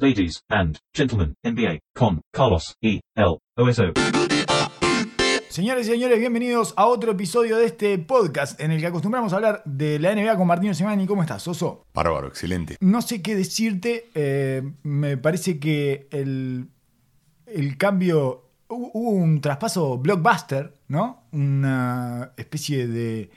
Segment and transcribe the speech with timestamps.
[0.00, 3.00] Ladies and gentlemen, NBA con Carlos E.
[3.16, 3.38] L.
[3.56, 3.82] OSO.
[5.48, 9.36] Señores y señores, bienvenidos a otro episodio de este podcast en el que acostumbramos a
[9.36, 11.04] hablar de la NBA con Martino Semani.
[11.06, 11.84] ¿Cómo estás, Oso?
[11.92, 12.76] Bárbaro, excelente.
[12.80, 14.08] No sé qué decirte.
[14.14, 16.68] eh, me parece que el,
[17.46, 18.44] el cambio.
[18.68, 21.24] hu- Hubo un traspaso blockbuster, ¿no?
[21.32, 23.30] Una especie de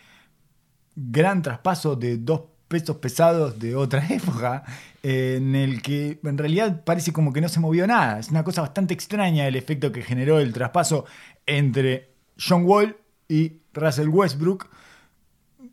[0.95, 2.41] gran traspaso de dos
[2.71, 4.63] pesos pesados de otra época,
[5.03, 8.17] eh, en el que en realidad parece como que no se movió nada.
[8.17, 11.05] Es una cosa bastante extraña el efecto que generó el traspaso
[11.45, 14.67] entre John Wall y Russell Westbrook.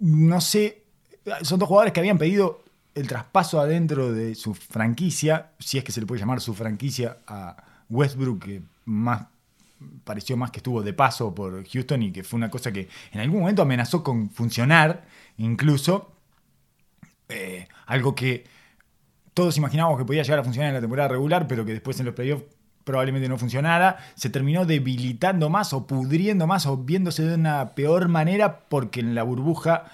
[0.01, 0.83] No sé,
[1.42, 5.92] son dos jugadores que habían pedido el traspaso adentro de su franquicia, si es que
[5.92, 7.56] se le puede llamar su franquicia a
[7.89, 9.27] Westbrook, que más
[10.05, 13.20] pareció más que estuvo de paso por Houston y que fue una cosa que en
[13.20, 15.05] algún momento amenazó con funcionar,
[15.37, 16.12] incluso.
[17.28, 18.45] Eh, algo que
[19.34, 22.06] todos imaginábamos que podía llegar a funcionar en la temporada regular, pero que después en
[22.06, 22.45] los playoffs
[22.84, 28.08] probablemente no funcionara, se terminó debilitando más o pudriendo más o viéndose de una peor
[28.08, 29.84] manera porque en la burbuja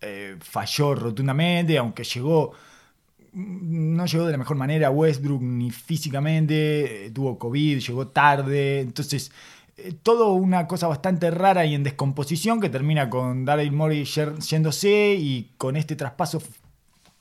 [0.00, 2.52] eh, falló rotundamente, aunque llegó
[3.32, 9.32] no llegó de la mejor manera Westbrook ni físicamente, eh, tuvo COVID, llegó tarde, entonces
[10.04, 15.50] todo una cosa bastante rara y en descomposición que termina con Daryl Morey yéndose y
[15.58, 16.40] con este traspaso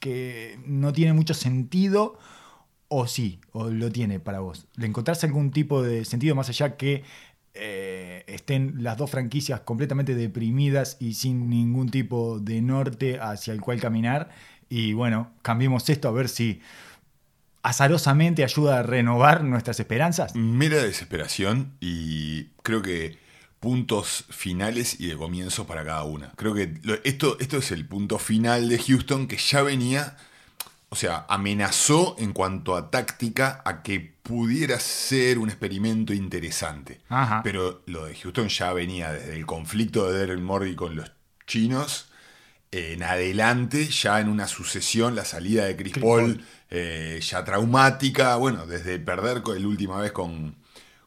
[0.03, 2.19] que no tiene mucho sentido,
[2.89, 4.67] o sí, o lo tiene para vos.
[4.75, 7.03] ¿Le encontrás algún tipo de sentido más allá que
[7.53, 13.61] eh, estén las dos franquicias completamente deprimidas y sin ningún tipo de norte hacia el
[13.61, 14.29] cual caminar?
[14.67, 16.59] Y bueno, cambiemos esto a ver si
[17.61, 20.35] azarosamente ayuda a renovar nuestras esperanzas.
[20.35, 23.22] Mera desesperación y creo que
[23.63, 26.33] puntos finales y de comienzo para cada una.
[26.35, 30.17] Creo que lo- esto, esto es el punto final de Houston que ya venía,
[30.89, 36.99] o sea, amenazó en cuanto a táctica a que pudiera ser un experimento interesante.
[37.07, 37.39] Ajá.
[37.41, 41.09] Pero lo de Houston ya venía desde el conflicto de Daryl Morey con los
[41.47, 42.09] chinos
[42.71, 46.45] en adelante, ya en una sucesión, la salida de Chris, Chris Paul, Paul.
[46.69, 50.55] eh, ya traumática, bueno, desde perder la última vez con,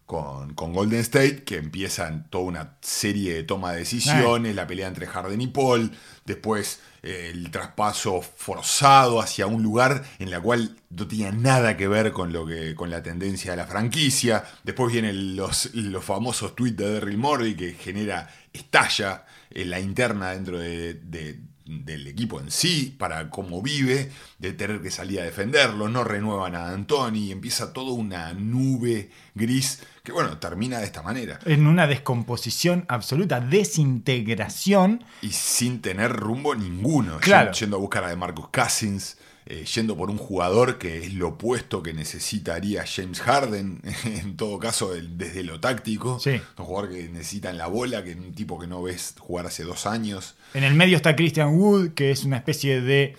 [0.07, 4.87] con, con Golden State, que empiezan toda una serie de toma de decisiones, la pelea
[4.89, 5.91] entre Harden y Paul,
[6.25, 11.89] después eh, el traspaso forzado hacia un lugar en la cual no tenía nada que
[11.89, 16.55] ver con, lo que, con la tendencia de la franquicia, después vienen los, los famosos
[16.55, 22.41] tweets de Daryl Morey que genera, estalla en la interna dentro de- de, del equipo
[22.41, 27.31] en sí, para cómo vive, de tener que salir a defenderlo, no renuevan a Anthony,
[27.33, 31.41] empieza toda una nube gris que, bueno, termina de esta manera.
[31.45, 35.05] En una descomposición absoluta, desintegración.
[35.23, 37.53] Y sin tener rumbo ninguno, Claro.
[37.53, 39.17] Yendo- a buscar a DeMarcus Cousins,
[39.49, 44.59] eh, yendo por un jugador que es lo opuesto que necesitaría James Harden, en todo
[44.59, 46.41] caso el- desde lo táctico, Sí.
[46.59, 49.47] un jugador que necesita en la bola, que es un tipo que no ves jugar
[49.47, 50.35] hace dos años.
[50.55, 53.15] En el medio está Christian Wood, que es una especie de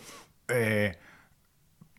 [0.49, 0.97] eh,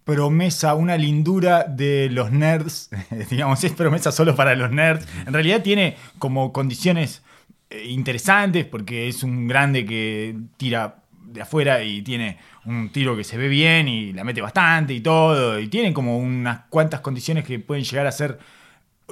[0.05, 2.91] promesa, una lindura de los nerds.
[3.31, 5.07] Digamos, es promesa solo para los nerds.
[5.27, 7.23] En realidad tiene como condiciones
[7.71, 11.03] eh, interesantes porque es un grande que tira
[11.33, 15.01] de afuera y tiene un tiro que se ve bien y la mete bastante y
[15.01, 15.59] todo.
[15.59, 18.39] Y tiene como unas cuantas condiciones que pueden llegar a ser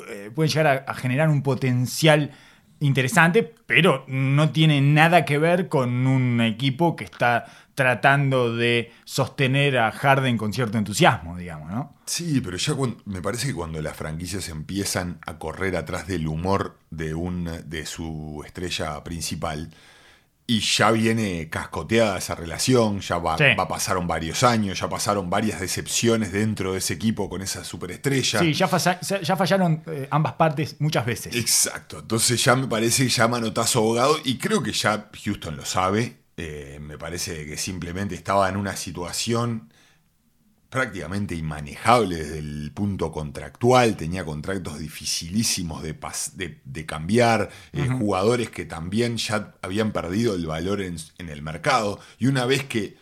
[0.08, 2.30] eh, pueden llegar a, generar un potencial
[2.80, 9.78] interesante, pero no tiene nada que ver con un equipo que está tratando de sostener
[9.78, 11.94] a Harden con cierto entusiasmo, digamos, ¿no?
[12.04, 12.74] Sí, pero ya
[13.06, 17.86] me parece que cuando las franquicias empiezan a correr atrás del humor de, un, de
[17.86, 19.70] su estrella principal
[20.48, 23.44] y ya viene cascoteada esa relación, ya va, Sí.
[23.58, 28.38] va- pasaron varios años, ya pasaron varias decepciones dentro de ese equipo con esa superestrella.
[28.38, 31.34] Sí, ya, falla- ya fallaron eh, ambas partes muchas veces.
[31.34, 35.64] Exacto, entonces ya me parece que ya manotazo abogado y creo que ya Houston lo
[35.64, 36.16] sabe.
[36.36, 39.72] Eh, me parece que simplemente estaba en una situación
[40.70, 47.86] prácticamente inmanejable desde el punto contractual, tenía contratos dificilísimos de, pas- de, de cambiar, eh,
[47.88, 52.64] jugadores que también ya habían perdido el valor en, en el mercado y una vez
[52.64, 52.96] que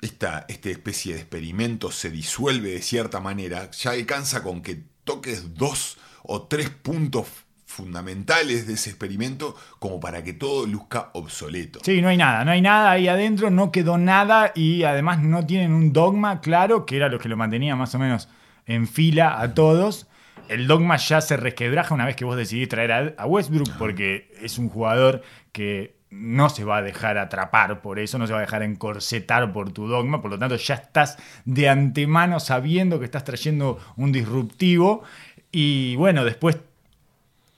[0.00, 5.54] esta, esta especie de experimento se disuelve de cierta manera, ya alcanza con que toques
[5.54, 7.26] dos o tres puntos
[7.72, 11.80] fundamentales de ese experimento como para que todo luzca obsoleto.
[11.82, 15.44] Sí, no hay nada, no hay nada ahí adentro, no quedó nada y además no
[15.46, 18.28] tienen un dogma claro, que era lo que lo mantenía más o menos
[18.66, 20.06] en fila a todos.
[20.48, 24.30] El dogma ya se resquebraja una vez que vos decidís traer a, a Westbrook porque
[24.40, 28.40] es un jugador que no se va a dejar atrapar por eso, no se va
[28.40, 31.16] a dejar encorsetar por tu dogma, por lo tanto ya estás
[31.46, 35.04] de antemano sabiendo que estás trayendo un disruptivo
[35.50, 36.58] y bueno, después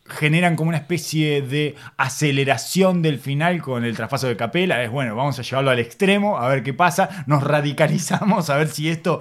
[0.06, 4.82] generan como una especie de aceleración del final con el traspaso de Capela.
[4.82, 7.24] Es bueno, vamos a llevarlo al extremo, a ver qué pasa.
[7.26, 9.20] Nos radicalizamos, a ver si esto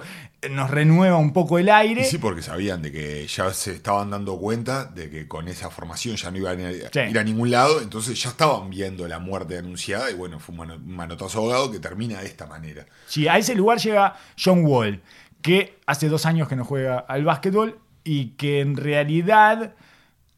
[0.50, 2.02] nos renueva un poco el aire.
[2.02, 5.70] Y sí, porque sabían de que ya se estaban dando cuenta de que con esa
[5.70, 7.00] formación ya no iban a ir Sí.
[7.00, 10.94] ir a ningún lado, entonces ya estaban viendo la muerte anunciada y bueno, fue un
[10.94, 12.84] manotazo ahogado que termina de esta manera.
[13.06, 15.00] Sí, a ese lugar llega John Wall,
[15.40, 19.72] que hace dos años que no juega al básquetbol y que en realidad,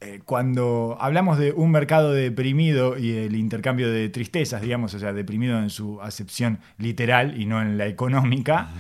[0.00, 5.12] eh, cuando hablamos de un mercado deprimido y el intercambio de tristezas, digamos, o sea,
[5.12, 8.70] deprimido en su acepción literal y no en la económica,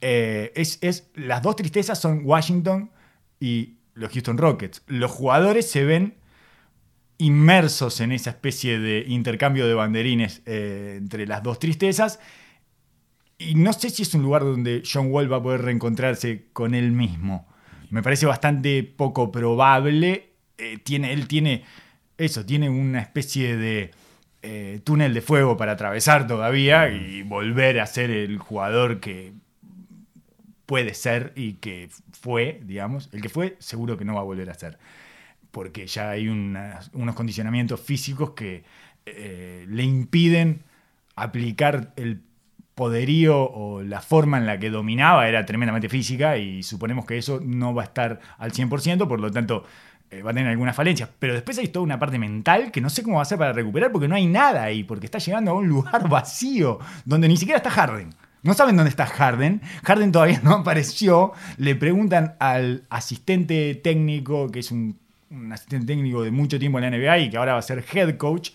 [0.00, 2.90] eh, es, es- las dos tristezas son Washington
[3.40, 4.82] y los Houston Rockets.
[4.88, 6.14] Los jugadores se ven
[7.18, 12.18] inmersos en esa especie de intercambio de banderines eh, entre las dos tristezas.
[13.38, 16.74] Y no sé si es un lugar donde John Wall va a poder reencontrarse con
[16.74, 17.46] él mismo.
[17.90, 20.33] Me parece bastante poco probable.
[20.58, 21.64] Eh, tiene, él tiene
[22.18, 23.90] eso, tiene una especie de
[24.42, 29.32] eh, túnel de fuego para atravesar todavía y volver a ser el jugador que
[30.66, 33.08] puede ser y que fue, digamos.
[33.12, 34.78] El que fue, seguro que no va a volver a ser.
[35.50, 38.64] Porque ya hay unas- unos condicionamientos físicos que
[39.06, 40.62] eh, le impiden
[41.14, 42.22] aplicar el
[42.74, 47.38] poderío o la forma en la que dominaba era tremendamente física y suponemos que eso
[47.44, 49.64] no va a estar al 100%, por lo tanto
[50.14, 51.08] eh, va a tener algunas falencias.
[51.18, 53.52] Pero después hay toda una parte mental que no sé cómo va a ser para
[53.52, 57.36] recuperar porque no hay nada ahí, porque está llegando a un lugar vacío donde ni
[57.36, 58.14] siquiera está Harden.
[58.42, 59.60] No saben dónde está Harden.
[59.82, 61.32] Harden todavía no apareció.
[61.56, 64.98] Le preguntan al asistente técnico, que es un,
[65.30, 67.84] un asistente técnico de mucho tiempo en la NBA y que ahora va a ser
[67.92, 68.50] head coach.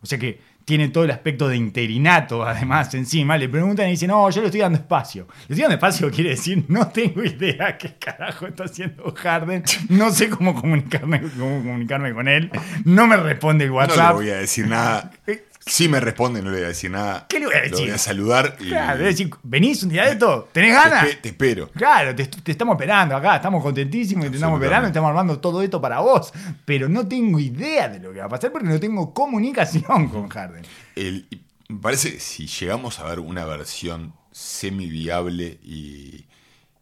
[0.00, 3.38] O sea que tiene todo el aspecto de interinato además encima.
[3.38, 5.26] Le preguntan y dicen, no, yo le estoy dando espacio.
[5.48, 9.64] Le estoy dando espacio quiere decir, no tengo idea qué carajo está haciendo Harden.
[9.88, 12.50] No sé cómo comunicarme, cómo comunicarme con él.
[12.84, 14.10] No me responde el No WhatsApp.
[14.10, 15.10] le voy a decir nada.
[15.68, 17.26] Si me responde, no le voy a decir nada.
[17.28, 17.78] ¿Qué le voy a Lo decir?
[17.86, 21.22] voy a saludar y Claro, es decir, venís un día de esto, ¿tenés te, ganas?
[21.22, 21.70] te espero.
[21.70, 25.62] Claro, te, te estamos esperando acá, estamos contentísimos y te estamos esperando, estamos armando todo
[25.62, 26.32] esto para vos.
[26.64, 30.28] Pero no tengo idea de lo que va a pasar porque no tengo comunicación con
[30.28, 30.64] Harden.
[30.96, 31.26] El-
[31.68, 36.24] me parece que si llegamos a ver una versión semi-viable y,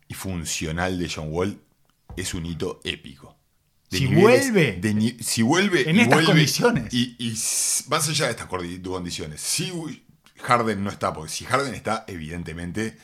[0.09, 1.59] y funcional de John Wall,
[2.17, 3.37] es un hito épico.
[3.91, 4.73] Si vuelve.
[4.81, 5.89] de si vuelve.
[5.89, 6.93] En y estas vuelve- condiciones.
[6.93, 7.31] Y, y
[7.89, 9.73] más allá de estas condiciones, si
[10.43, 12.97] Harden no está, porque si Harden está, evidentemente.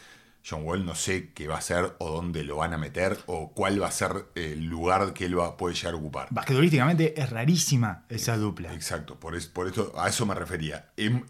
[0.44, 3.52] John Wall no sé qué va a hacer o dónde lo van a meter o
[3.52, 6.26] cuál va a ser el lugar que él va, puede llegar a ocupar.
[6.32, 8.75] Basquetbolísticamente es rarísima esa dupla.
[8.75, 10.90] Exacto, por, es- por esto, a eso me refería.
[10.96, 11.23] Em-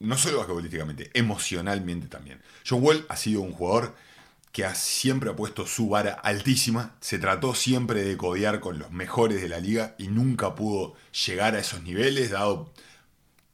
[0.00, 2.42] no solo basquetbolísticamente, emocionalmente también.
[2.68, 3.94] John Wall ha sido un jugador
[4.52, 8.90] que ha- siempre ha puesto su vara altísima, se trató siempre de codear con los
[8.90, 10.94] mejores de la liga y nunca pudo
[11.26, 12.72] llegar a esos niveles, dado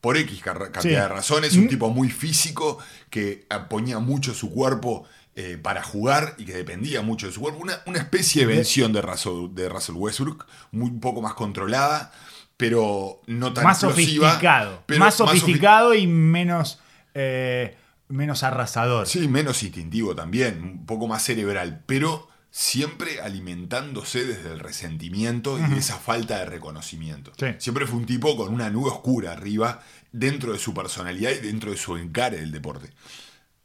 [0.01, 0.89] por X cantidad Sí.
[0.89, 1.69] de razones, un Mm.
[1.69, 2.79] tipo muy físico
[3.11, 5.05] que ponía mucho su cuerpo
[5.35, 7.59] eh, para jugar y que dependía mucho de su cuerpo.
[7.61, 12.13] Una, una especie de versión de Russell, de Russell Westbrook, muy un poco más controlada,
[12.59, 14.83] pero no tan más explosiva, sofisticado.
[14.85, 16.81] pero más sofi- sofisticado y menos,
[17.15, 17.79] eh,
[18.13, 19.07] menos arrasador.
[19.07, 25.63] Sí, menos instintivo también, un poco más cerebral, pero siempre alimentándose desde el resentimiento y
[25.63, 27.33] de esa falta de reconocimiento.
[27.39, 27.47] Sí.
[27.59, 31.71] Siempre fue un tipo con una nube oscura arriba, dentro de su personalidad y dentro
[31.71, 32.91] de su encare del deporte.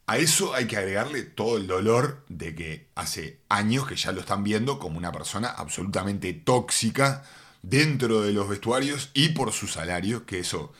[0.05, 4.21] A eso hay que agregarle todo el dolor de que hace años que ya lo
[4.21, 7.23] están viendo como una persona absolutamente tóxica
[7.61, 10.71] dentro de los vestuarios y por su salario, que eso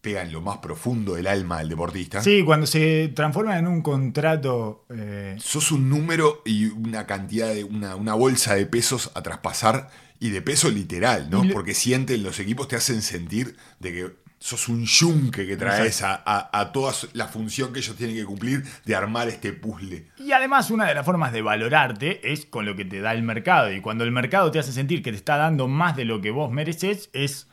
[0.00, 2.22] pega en lo más profundo del alma del deportista.
[2.22, 4.84] Sí, cuando se transforma en un contrato.
[4.90, 9.88] eh, sos un número y una cantidad de una, una bolsa de pesos a traspasar
[10.18, 11.42] y de peso literal, ¿no?
[11.52, 16.14] Porque sienten los equipos te hacen sentir de que sos un yunque que traes a,
[16.24, 20.08] a- a toda la función que ellos tienen que cumplir de armar este puzzle.
[20.18, 23.22] Y además una de las formas de valorarte es con lo que te da el
[23.22, 23.70] mercado.
[23.70, 26.30] Y cuando el mercado te hace sentir que te está dando más de lo que
[26.30, 27.48] vos mereces, es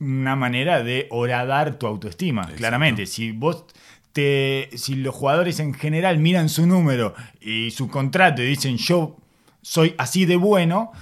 [0.00, 2.46] una manera de horadar tu autoestima.
[2.56, 3.64] Claramente, si vos
[4.12, 9.16] te, si los jugadores en general miran su número y su contrato y dicen yo
[9.62, 10.92] soy así de bueno,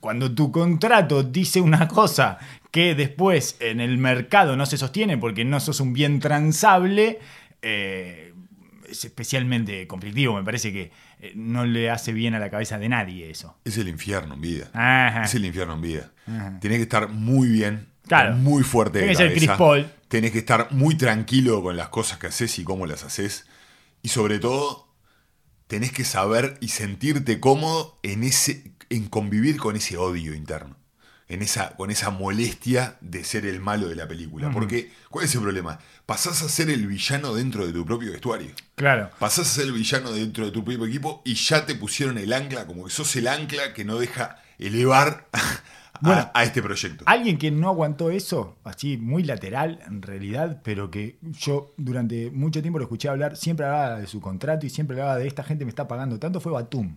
[0.00, 2.38] cuando tu contrato dice una cosa
[2.70, 7.20] que después en el mercado no se sostiene porque no sos un bien transable,
[7.60, 8.32] eh,
[8.88, 10.34] es especialmente conflictivo.
[10.34, 13.56] Me parece que eh, no le hace bien a la cabeza de nadie eso.
[13.64, 14.70] Es el infierno en vida.
[14.72, 15.24] Ajá.
[15.24, 16.10] Es el infierno en vida.
[16.26, 16.58] Ajá.
[16.60, 17.91] Tenés que estar muy bien.
[18.20, 18.34] Claro.
[18.36, 19.46] muy fuerte de Tiene que ser cabeza.
[19.46, 19.92] Chris Paul.
[20.08, 23.46] Tenés que estar muy tranquilo con las cosas que haces y cómo las haces.
[24.02, 24.88] Y sobre todo,
[25.66, 30.76] tenés que saber y sentirte cómodo en, ese, en convivir con ese odio interno.
[31.28, 34.50] En esa, con esa molestia de ser el malo de la película.
[34.50, 35.78] Porque, ¿cuál es el problema?
[36.04, 38.50] Pasás a ser el villano dentro de tu propio vestuario.
[38.74, 39.10] Claro.
[39.18, 42.34] Pasás a ser el villano dentro de tu propio equipo y ya te pusieron el
[42.34, 45.28] ancla, como que sos el ancla que no deja elevar
[46.02, 47.04] Bueno, a este proyecto.
[47.06, 52.60] Alguien que no aguantó eso, así muy lateral en realidad, pero que yo durante mucho
[52.60, 55.64] tiempo lo escuché hablar, siempre hablaba de su contrato y siempre hablaba de esta gente
[55.64, 56.96] me está pagando tanto, fue Batum.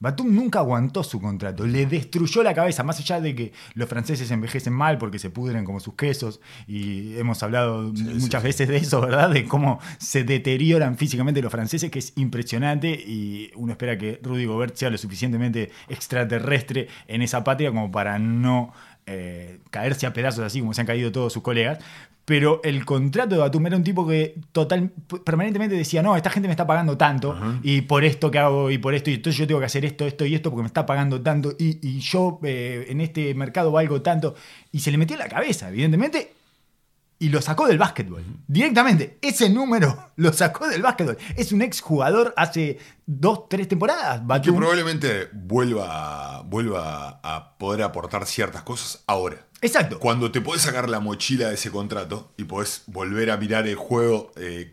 [0.00, 4.30] Batum nunca aguantó su contrato, le destruyó la cabeza, más allá de que los franceses
[4.30, 8.78] envejecen mal porque se pudren como sus quesos, y hemos hablado muchas sí, veces de
[8.78, 9.28] eso, ¿verdad?
[9.28, 14.46] De cómo se deterioran físicamente los franceses, que es impresionante, y uno espera que Rudy
[14.46, 18.72] Gobert sea lo suficientemente extraterrestre en esa patria como para no
[19.06, 21.78] eh, caerse a pedazos así como se han caído todos sus colegas.
[22.30, 24.92] Pero el contrato de Batum era un tipo que total,
[25.24, 28.78] permanentemente decía, no, esta gente me está pagando tanto, y por esto que hago, y
[28.78, 30.86] por esto, y entonces yo tengo que hacer esto, esto y esto, porque me está
[30.86, 34.36] pagando tanto, y, y yo eh, en este mercado valgo tanto.
[34.70, 36.30] Y se le metió en la cabeza, evidentemente,
[37.20, 38.24] y lo sacó del básquetbol.
[38.48, 39.18] Directamente.
[39.22, 41.16] Ese número lo sacó del básquetbol.
[41.36, 44.18] Es un exjugador hace dos, tres temporadas.
[44.20, 44.56] que Batum.
[44.56, 49.46] probablemente vuelva, vuelva a poder aportar ciertas cosas ahora.
[49.62, 49.98] Exacto.
[50.00, 53.76] Cuando te podés sacar la mochila de ese contrato y podés volver a mirar el
[53.76, 54.72] juego eh,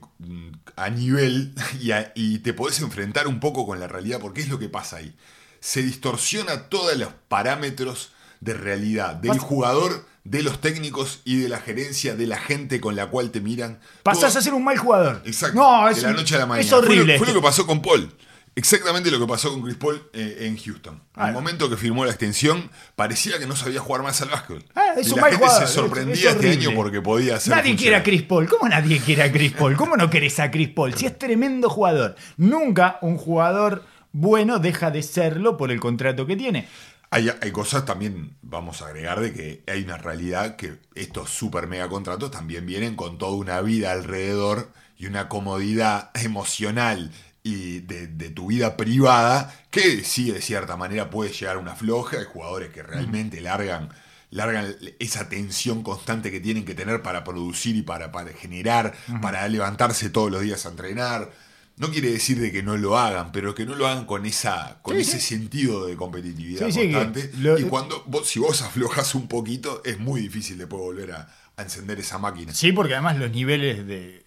[0.78, 4.48] a nivel y, a- y te podés enfrentar un poco con la realidad, porque es
[4.48, 5.14] lo que pasa ahí.
[5.60, 11.60] Se distorsiona todos los parámetros de realidad del jugador, de los técnicos y de la
[11.60, 13.80] gerencia, de la gente con la cual te miran.
[14.04, 15.22] Pasás Todo- a ser un mal jugador.
[15.26, 15.58] Exacto.
[15.58, 16.66] No, es, de la noche a la mañana.
[16.66, 16.96] es horrible.
[16.96, 17.34] Fue lo, fue esto.
[17.34, 18.12] lo que pasó con Paul.
[18.58, 21.00] Exactamente lo que pasó con Chris Paul eh, en Houston.
[21.14, 21.28] Ah.
[21.28, 24.66] Al momento que firmó la extensión, parecía que no sabía jugar más al básquetbol.
[24.74, 27.36] Ah, es y un la mal gente jugador, se sorprendía es este año porque podía
[27.36, 27.56] hacer.
[27.56, 28.04] Nadie quiere a funcionar.
[28.04, 28.48] Chris Paul.
[28.50, 29.76] ¿Cómo nadie quiere a Chris Paul?
[29.78, 30.96] ¿Cómo no querés a Chris Paul?
[30.96, 32.16] Si es tremendo jugador.
[32.38, 36.68] Nunca un jugador bueno deja de serlo por el contrato que tiene.
[37.10, 41.68] Hay, hay cosas también, vamos a agregar, de que hay una realidad que estos super
[41.68, 47.12] mega contratos también vienen con toda una vida alrededor y una comodidad emocional
[47.44, 51.76] y de, de tu vida privada que sí, de cierta manera puede llegar a una
[51.76, 52.18] floja.
[52.18, 53.90] Hay jugadores que realmente largan,
[54.32, 59.48] largan esa tensión constante que tienen que tener para producir y para, para generar, para
[59.48, 61.32] levantarse todos los días a entrenar.
[61.78, 64.80] No quiere decir de que no lo hagan, pero que no lo hagan con esa
[64.82, 65.36] con Sí, ese sí.
[65.36, 67.32] sentido de competitividad Sí, constante.
[67.40, 71.30] lo- y cuando vos, si vos aflojas un poquito, es muy difícil después volver a,
[71.56, 72.54] a encender esa máquina.
[72.54, 74.24] Sí, porque además los niveles de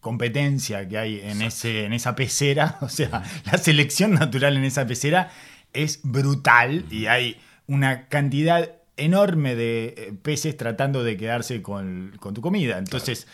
[0.00, 4.86] competencia que hay en, ese, en esa pecera, o sea, la selección natural en esa
[4.86, 5.30] pecera
[5.72, 12.32] es brutal y hay una cantidad enorme de eh, peces tratando de quedarse con, con
[12.32, 12.78] tu comida.
[12.78, 13.26] Entonces,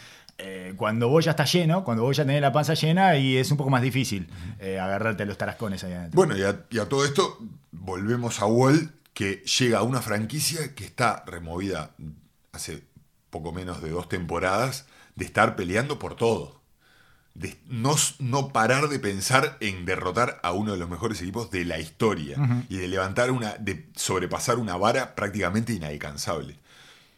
[0.43, 3.51] eh, cuando vos ya estás lleno, cuando vos ya tenés la panza llena, y es
[3.51, 4.29] un poco más difícil
[4.59, 6.17] eh, agarrarte a los tarascones ahí adentro.
[6.17, 7.39] Bueno, y a, y a todo esto
[7.73, 11.91] volvemos a Wall, que llega a una franquicia que está removida
[12.53, 12.83] hace
[13.31, 16.61] poco menos de dos temporadas de estar peleando por todo.
[17.35, 21.65] De no, no parar de pensar en derrotar a uno de los mejores equipos de
[21.65, 22.37] la historia
[22.69, 26.57] y de levantar una, de sobrepasar una vara prácticamente inalcanzable.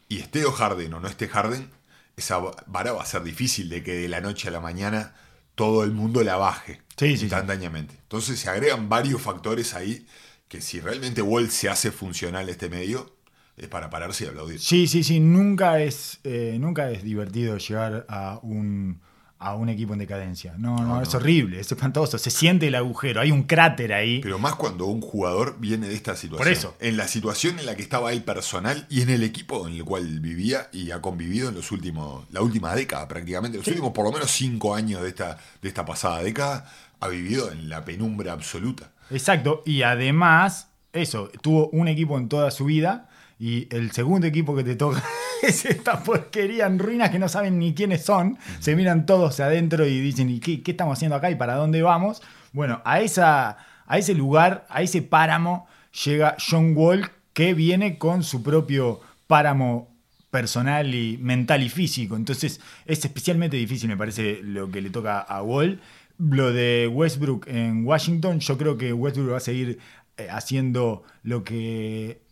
[0.07, 1.69] Y esté o Harden o no esté Harden,
[2.17, 5.13] esa vara va a ser difícil de que de la noche a la mañana
[5.55, 7.23] todo el mundo la baje Sí, sí, sí.
[7.25, 7.95] instantáneamente.
[8.03, 10.05] Entonces se agregan varios factores ahí
[10.47, 13.15] que si realmente Wall se hace funcional este medio,
[13.57, 14.59] es para pararse y aplaudir.
[14.59, 19.01] Sí, sí, sí, nunca es, eh, nunca es divertido llegar a un,
[19.43, 20.55] a un equipo en decadencia.
[20.57, 21.19] No, no, No, es no.
[21.19, 22.17] horrible, es espantoso.
[22.17, 24.19] Se siente el agujero, hay un cráter ahí.
[24.21, 26.37] Pero más cuando un jugador viene de esta situación.
[26.37, 26.75] Por eso.
[26.79, 29.83] En la situación en la que estaba él personal y en el equipo en el
[29.83, 34.05] cual vivía y ha convivido en los últimos, la última década prácticamente, los últimos por
[34.05, 36.71] lo menos cinco años de esta, de esta pasada década,
[37.01, 38.91] ha vivido en la penumbra absoluta.
[39.11, 43.09] Exacto, y además, eso, tuvo un equipo en toda su vida
[43.39, 45.03] y el segundo equipo que te toca
[45.43, 49.85] es esta porquería en ruinas que no saben ni quiénes son, se miran todos adentro
[49.85, 52.21] y dicen, ¿y qué, qué estamos haciendo acá y para dónde vamos?
[52.51, 55.67] Bueno, a, esa, a ese lugar, a ese páramo,
[56.05, 59.93] llega John Wall que viene con su propio páramo
[60.33, 62.15] personal y mental y físico.
[62.15, 65.79] Entonces es especialmente difícil, me parece, lo que le toca a Wall.
[66.17, 69.79] Lo de Westbrook en Washington, yo creo que Westbrook va a seguir
[70.17, 72.22] eh, haciendo lo que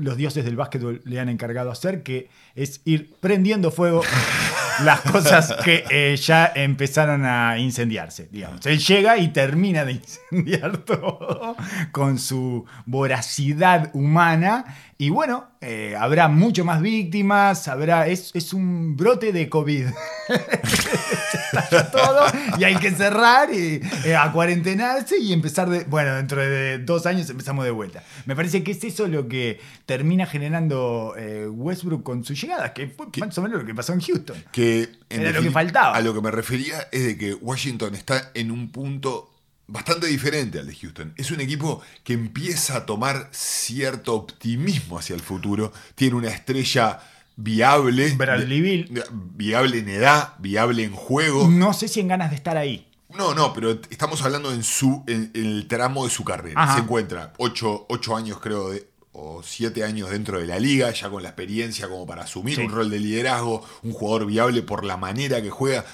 [0.00, 4.02] los dioses del básquetbol le han encargado hacer, que es ir prendiendo fuego
[4.84, 8.64] las cosas que eh, ya empezaron a incendiarse, digamos.
[8.66, 9.92] Él llega y termina de
[10.30, 11.56] incendiar todo
[11.92, 14.64] con su voracidad humana.
[15.00, 18.06] Y bueno, eh, habrá mucho más víctimas, habrá.
[18.06, 19.86] Es, es un brote de COVID.
[21.90, 22.26] Todo
[22.58, 25.84] y hay que cerrar y eh, a cuarentenarse y empezar de.
[25.84, 28.04] Bueno, dentro de dos años empezamos de vuelta.
[28.26, 32.88] Me parece que es eso lo que termina generando eh, Westbrook con su llegada, que
[32.88, 34.36] fue más o menos lo que pasó en Houston.
[34.52, 35.96] Que en Era lo que faltaba.
[35.96, 39.29] A lo que me refería es de que Washington está en un punto
[39.70, 41.14] bastante diferente al de Houston.
[41.16, 45.72] Es un equipo que empieza a tomar cierto optimismo hacia el futuro.
[45.94, 47.00] Tiene una estrella
[47.36, 48.10] viable.
[48.16, 51.48] Bradley de- Viable en edad, viable en juego.
[51.48, 52.86] No sé si en ganas de estar ahí.
[53.16, 56.62] No, no, pero estamos hablando en su en, en el tramo de su carrera.
[56.62, 56.74] Ajá.
[56.76, 61.10] Se encuentra ocho, ocho años, creo, de- o siete años dentro de la liga, ya
[61.10, 62.62] con la experiencia como para asumir Sí.
[62.62, 65.84] un rol de liderazgo, un jugador viable por la manera que juega,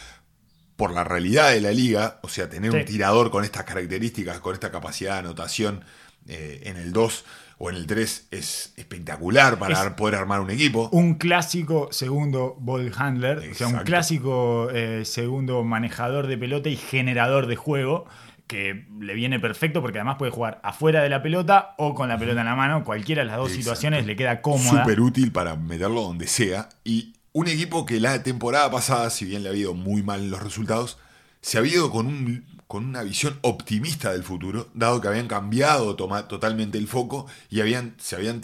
[0.77, 2.77] por la realidad de la liga, o sea, tener Sí.
[2.79, 5.85] un tirador con estas características, con esta capacidad de anotación
[6.29, 7.25] eh, en el 2
[7.59, 10.89] o en el 3 es espectacular para Es- poder armar un equipo.
[10.93, 16.77] Un clásico segundo ball handler, o sea, un clásico eh, segundo manejador de pelota y
[16.77, 18.07] generador de juego,
[18.47, 22.19] que le viene perfecto porque además puede jugar afuera de la pelota o con la
[22.19, 22.85] pelota en la mano.
[22.85, 23.63] Cualquiera de las dos Exacto.
[23.63, 24.83] situaciones le queda cómoda.
[24.83, 26.69] Súper útil para meterlo donde sea.
[26.85, 30.31] Y un equipo que la temporada pasada, si bien le ha habido muy mal en
[30.31, 30.97] los resultados,
[31.43, 35.97] se ha ido con, un, con una visión optimista del futuro, dado que habían cambiado
[35.97, 38.41] toma- totalmente el foco y habían, se habían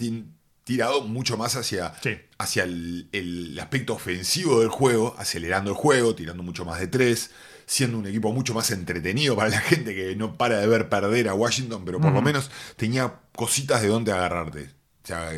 [0.65, 2.11] tirado mucho más hacia, Sí.
[2.39, 7.31] hacia el, el aspecto ofensivo del juego, acelerando el juego, tirando mucho más de tres,
[7.65, 11.29] siendo un equipo mucho más entretenido para la gente que no para de ver perder
[11.29, 14.71] a Washington, pero por lo menos tenía cositas de dónde agarrarte.
[15.03, 15.31] O sea,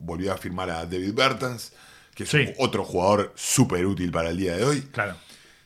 [0.00, 1.72] volvió a firmar a David Bertans,
[2.16, 2.38] que es Sí.
[2.38, 4.80] un- otro jugador súper útil para el día de hoy.
[4.90, 5.14] Claro.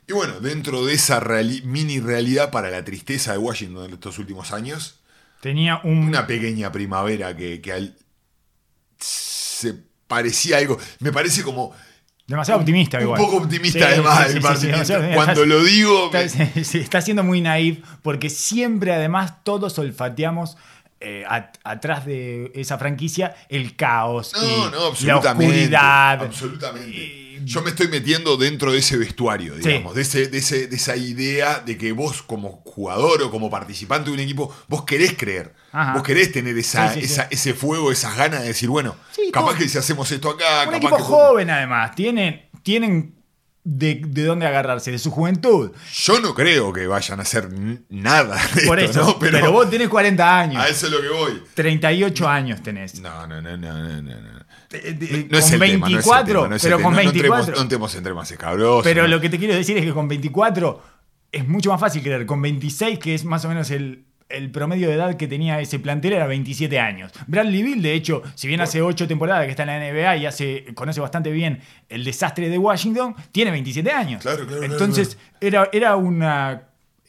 [0.07, 4.19] Y bueno, dentro de esa reali- mini realidad para la tristeza de Washington en estos
[4.19, 5.01] últimos años,
[5.41, 5.99] Tenía un.
[6.09, 7.97] una pequeña primavera que, que al-
[8.99, 9.75] se
[10.07, 10.79] parecía algo.
[10.99, 11.73] Me parece como
[12.27, 13.21] Demasiado optimista, un igual.
[13.21, 14.35] poco optimista Sí, además sí,
[14.69, 20.57] del sí, Cuando lo digo, Está, siendo muy naif porque siempre, además, todos olfateamos
[21.01, 25.47] eh, at- atrás de esa franquicia el caos No, y no, la absolutamente.
[25.55, 26.23] oscuridad.
[26.23, 26.89] Absolutamente.
[26.91, 29.67] Y- Yo me estoy metiendo dentro de ese vestuario, Sí.
[29.69, 33.49] digamos, de, ese, de, ese- de esa idea de que vos, como jugador o como
[33.49, 35.55] participante de un equipo, vos querés creer.
[35.73, 35.95] Ajá.
[35.95, 37.13] Vos querés tener esa, Sí, sí, sí.
[37.15, 38.95] esa- ese fuego, esas ganas de decir, bueno,
[39.33, 41.03] capaz todo- que si hacemos esto acá, Un capaz equipo que.
[41.03, 41.95] joven, además.
[41.95, 43.15] Tienen, tienen
[43.63, 45.73] de, de dónde agarrarse, de su juventud.
[45.93, 47.49] Yo no creo que vayan a hacer
[47.91, 49.11] nada de Por esto, eso.
[49.11, 49.19] ¿no?
[49.19, 50.63] Pero, Pero, vos tenés 40 años.
[50.63, 51.43] a eso es lo que voy.
[51.55, 53.01] 38 años tenés.
[53.01, 54.21] No, no, no, no, no, no.
[54.21, 54.41] no.
[54.73, 56.71] Eh, de- No es con el tema, no es el 24, tema, no es el
[56.71, 57.55] pero con No- no entremos- 24.
[57.57, 58.85] No entremos en temas escabrosos.
[58.85, 60.83] Pero lo que te quiero decir es que con 24
[61.33, 62.25] es mucho más fácil creer.
[62.27, 65.79] Con 26, que es más o menos el, el promedio de edad que tenía ese
[65.79, 67.13] plantel, era 27 años.
[67.27, 70.27] Bradley Bill, de hecho, si bien hace 8 temporadas que está en la NBA y
[70.27, 74.23] hace, conoce bastante bien el desastre de Washington, tiene 27 años.
[74.23, 76.63] Claro, claro, claro, Entonces, Era, era una.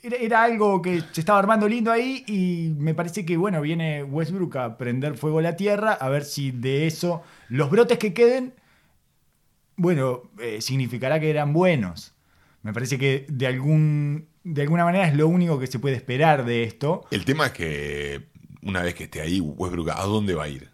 [0.03, 4.03] Era, era algo que se estaba armando lindo ahí y me parece que, bueno, viene
[4.03, 8.11] Westbrook a prender fuego a la tierra, a ver si de eso los brotes que
[8.11, 8.53] queden
[9.81, 12.13] bueno, eh, significará que eran buenos.
[12.61, 16.45] Me parece que de, algún, de alguna manera es lo único que se puede esperar
[16.45, 17.05] de esto.
[17.11, 18.29] El tema es que
[18.61, 20.69] una vez que esté ahí, Westbrook, ¿a dónde va a ir?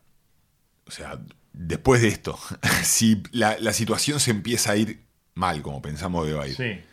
[0.86, 1.20] O sea,
[1.54, 2.38] después de esto,
[2.84, 5.02] si la, la situación se empieza a ir
[5.34, 6.86] mal, como pensamos que va a ir,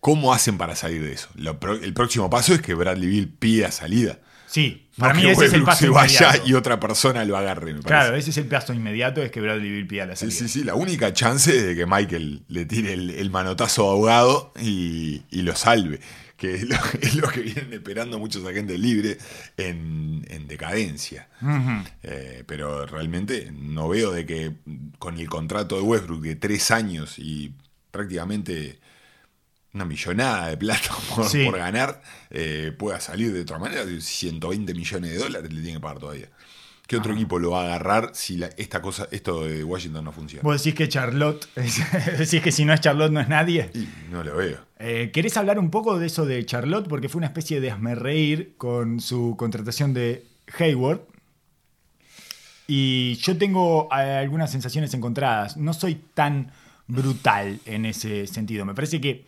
[0.00, 1.28] ¿cómo hacen para salir de eso?
[1.34, 4.18] Lo el próximo paso es que Bradley Bill pida salida.
[4.50, 6.48] Sí, No para mí ese es el paso se vaya inmediato.
[6.48, 9.70] y otra persona lo agarre, me Claro, ese es el paso inmediato, es que Bradley
[9.70, 10.38] Bill pida la Sí, salida.
[10.38, 10.64] sí, sí.
[10.64, 15.42] La única chance es de que Michael le tire el, el manotazo ahogado y, y
[15.42, 16.00] lo salve.
[16.38, 19.18] Que es lo, es lo que vienen esperando muchos agentes libres
[19.56, 21.28] en, en decadencia.
[22.02, 24.52] Eh, pero realmente no veo de que
[24.98, 27.52] con el contrato de Westbrook de tres años y
[27.90, 28.78] prácticamente
[29.78, 31.44] una millonada de plata por, Sí.
[31.44, 33.84] por ganar eh, pueda salir de otra manera.
[33.98, 36.28] 120 millones de dólares le tiene que pagar todavía.
[36.86, 40.10] ¿Qué otro equipo lo va a agarrar si la- esta cosa, esto de Washington no
[40.12, 40.42] funciona?
[40.42, 41.46] Vos decís que Charlotte,
[42.18, 43.70] decís que si no es Charlotte no es nadie.
[43.74, 44.58] Y no lo veo.
[44.78, 46.88] Eh, ¿Querés hablar un poco de eso de Charlotte?
[46.88, 50.24] Porque fue una especie de reír con su contratación de
[50.58, 51.02] Hayward.
[52.66, 55.56] Y yo tengo eh, algunas sensaciones encontradas.
[55.56, 56.52] No soy tan
[56.86, 58.64] brutal en ese sentido.
[58.64, 59.24] Me parece que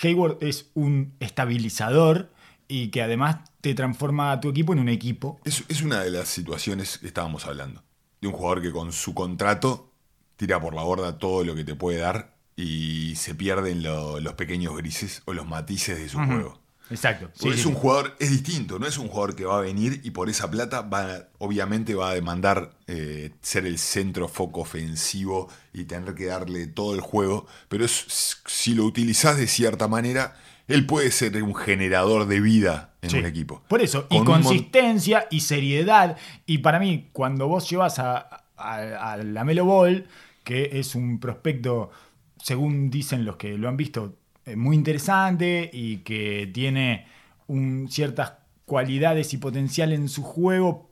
[0.00, 2.32] Hayward es un estabilizador
[2.68, 5.40] y que además te transforma a tu equipo en un equipo.
[5.44, 7.82] Es, es una de las situaciones que estábamos hablando.
[8.20, 9.92] de un jugador que con su contrato
[10.36, 14.34] tira por la borda todo lo que te puede dar y se pierden lo- los
[14.34, 16.61] pequeños grises o los matices de su juego.
[16.92, 17.30] Exacto.
[17.34, 17.78] Sí, es un sí.
[17.80, 20.82] jugador, es distinto, no es un jugador que va a venir y por esa plata
[20.82, 26.66] va, obviamente va a demandar eh, ser el centro foco ofensivo y tener que darle
[26.66, 30.36] todo el juego, pero es- si lo utilizás de cierta manera,
[30.68, 33.62] él puede ser un generador de vida en un equipo.
[33.68, 36.16] Por eso, Con y consistencia y seriedad.
[36.46, 40.06] Y para mí, cuando vos llevas a, a, a la Melo Ball,
[40.44, 41.90] que es un prospecto,
[42.40, 44.16] según dicen los que lo han visto,
[44.56, 47.06] muy interesante y que tiene
[47.88, 50.90] ciertas cualidades y potencial en su juego,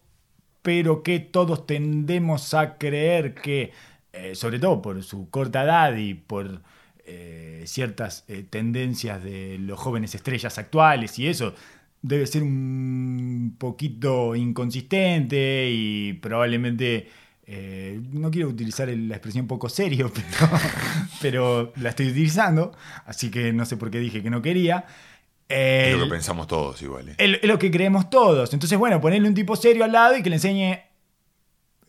[0.62, 3.72] pero que todos tendemos a creer que,
[4.12, 6.62] eh, sobre todo por su corta edad y por
[7.06, 11.54] eh, ciertas eh, tendencias de los jóvenes estrellas actuales y eso,
[12.02, 17.08] debe ser un poquito inconsistente y probablemente...
[17.52, 20.52] eh, no quiero utilizar la expresión poco serio, pero,
[21.20, 22.70] pero la estoy utilizando,
[23.06, 24.86] así que no sé por qué dije que no quería.
[25.48, 27.08] Es lo que pensamos todos igual.
[27.08, 27.14] ¿eh?
[27.18, 28.54] es es lo que creemos todos.
[28.54, 30.78] Entonces, bueno, ponerle un tipo serio al lado y que le enseñe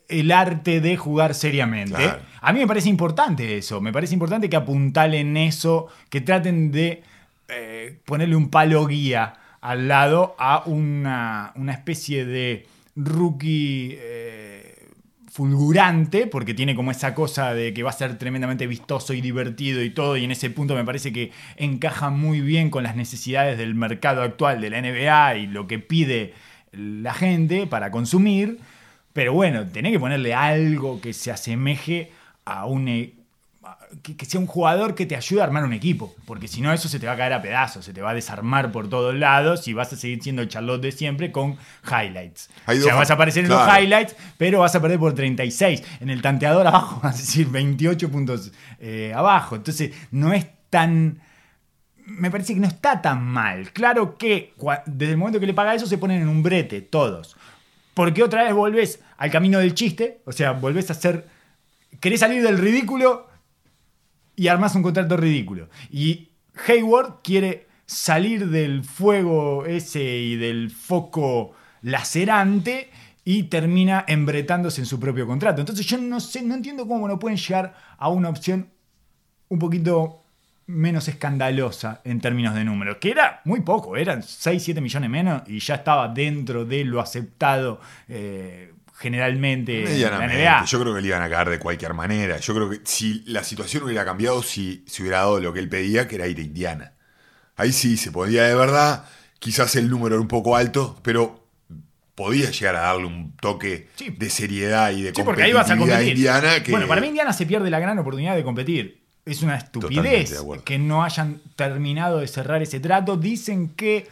[0.07, 1.93] el arte de jugar seriamente.
[1.93, 2.23] Claro.
[2.41, 3.81] A mí me parece importante eso.
[3.81, 7.03] Me parece importante que apuntalen eso, que traten de
[7.49, 14.50] eh, ponerle un palo guía al lado a una, una especie de rookie eh,
[15.31, 19.81] fulgurante, porque tiene como esa cosa de que va a ser tremendamente vistoso y divertido
[19.81, 23.57] y todo, y en ese punto me parece que encaja muy bien con las necesidades
[23.57, 26.33] del mercado actual de la NBA y lo que pide
[26.73, 28.59] la gente para consumir.
[29.13, 32.11] Pero bueno, tenés que ponerle algo que se asemeje
[32.43, 33.13] a un.
[34.01, 36.15] Que, que sea un jugador que te ayude a armar un equipo.
[36.25, 38.13] Porque si no, eso se te va a caer a pedazos, se te va a
[38.13, 42.49] desarmar por todos lados y vas a seguir siendo el Charlotte de siempre con highlights.
[42.65, 45.83] Hay o sea, vas a aparecer en los highlights, pero vas a perder por 36.
[45.99, 49.55] En el tanteador abajo vas a decir 28 puntos eh, abajo.
[49.55, 51.21] Entonces, no es tan
[52.05, 53.71] me parece que no está tan mal.
[53.71, 54.53] Claro que
[54.85, 57.37] desde el momento que le paga eso se ponen en un brete, todos.
[57.93, 61.27] Porque otra vez volvés al camino del chiste, o sea, volvés a ser...
[61.99, 63.27] Querés salir del ridículo
[64.35, 65.69] y armás un contrato ridículo.
[65.89, 66.29] Y
[66.67, 72.89] Hayward quiere salir del fuego ese y del foco lacerante
[73.23, 75.61] y termina embretándose en su propio contrato.
[75.61, 78.69] Entonces yo no sé, no entiendo cómo no pueden llegar a una opción
[79.49, 80.23] un poquito
[80.67, 85.41] menos escandalosa en términos de números, que era muy poco, eran 6, 7 millones menos
[85.47, 90.37] y ya estaba dentro de lo aceptado eh, generalmente en la Medianamente.
[90.43, 90.65] NBA.
[90.65, 92.37] Yo creo que le iban a caer de cualquier manera.
[92.37, 95.67] Yo creo que si la situación hubiera cambiado, si se hubiera dado lo que él
[95.69, 96.93] pedía, que era ir a Indiana.
[97.55, 99.05] Ahí sí se podía de verdad.
[99.39, 101.47] Quizás el número era un poco alto, pero
[102.15, 104.09] podía llegar a darle un toque Sí.
[104.15, 106.09] de seriedad y de Sí, porque ahí vas a competir.
[106.09, 106.61] Indiana.
[106.61, 109.01] Que Bueno, para mí Indiana se pierde la gran oportunidad de competir.
[109.25, 110.35] Es una estupidez
[110.65, 113.17] que no hayan terminado de cerrar ese trato.
[113.17, 114.07] Dicen que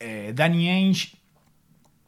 [0.00, 1.16] eh, Danny Ainge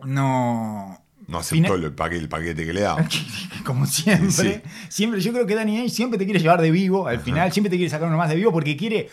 [0.05, 1.00] no...
[1.31, 3.09] no aceptó el paquete, el paquete que le daban.
[3.65, 4.31] Como siempre.
[4.31, 4.61] Sí.
[4.89, 7.71] Siempre, yo creo que Danny Ainge siempre te quiere llevar de vivo al final, siempre
[7.71, 9.09] te quiere sacar uno más de vivo porque quiere.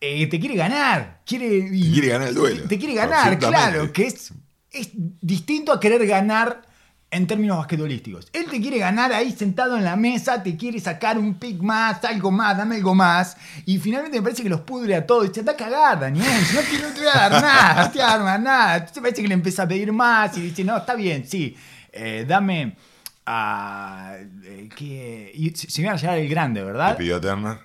[0.00, 1.20] eh, te quiere ganar.
[1.26, 2.62] Quiere, Te quiere ganar el duelo.
[2.62, 3.92] Te, te quiere ganar, claro.
[3.92, 4.32] Que es,
[4.72, 6.62] es distinto a querer ganar
[7.12, 8.28] en términos basquetbolísticos.
[8.32, 12.04] Él te quiere ganar ahí sentado en la mesa, te quiere sacar un pick más,
[12.04, 13.36] algo más, dame algo más.
[13.66, 15.26] Y finalmente me parece que los pudre a todos.
[15.26, 16.26] Y te anda a cagar, Daniel.
[16.54, 18.74] No te, no te voy a dar nada, no te voy a dar nada.
[18.76, 21.56] Entonces parece que le empieza a pedir más y dice, no, está bien, sí.
[21.92, 22.76] eh, dame
[23.26, 24.14] a.
[24.44, 25.32] eh, ¿qué?
[25.34, 26.96] Y se iban a llegar el grande, Le ¿verdad?
[26.96, 27.58] pidió a Turner.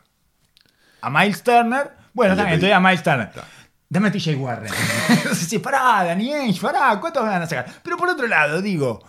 [1.01, 1.91] A Miles Turner.
[2.13, 3.27] Bueno, le también, estoy a Miles Turner.
[3.27, 3.43] Está.
[3.87, 4.73] Dame a TJ Warren.
[5.09, 7.67] Entonces, pará, Daniel, pará, ¿cuántos me van a sacar?
[7.83, 9.03] Pero por otro lado, digo,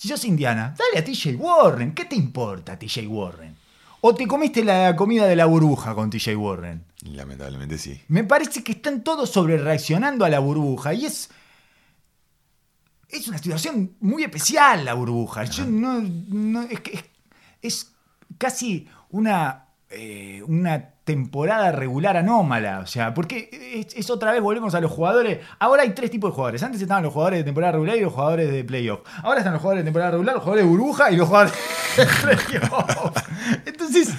[0.00, 1.92] si sos indiana, dale a TJ Warren.
[1.92, 3.54] ¿Qué te importa TJ Warren?
[4.00, 6.82] ¿O te comiste la comida de la burbuja con TJ Warren?
[7.02, 8.00] Lamentablemente sí.
[8.08, 11.28] Me parece que están todos sobre reaccionando a la burbuja y es.
[13.10, 15.44] Es una situación muy especial la burbuja.
[15.44, 17.04] Yo no, no- es, que es,
[17.60, 17.92] es
[18.38, 22.80] casi una, eh, una temporada regular anómala.
[22.80, 25.40] O sea, porque es, es otra vez, volvemos a los jugadores.
[25.58, 26.62] Ahora hay tres tipos de jugadores.
[26.62, 29.00] Antes estaban los jugadores de temporada regular y los jugadores de playoff.
[29.22, 31.54] Ahora están los jugadores de temporada regular, los jugadores de burbuja y los jugadores
[31.96, 32.06] de
[32.46, 33.16] playoff.
[33.66, 34.14] Entonces,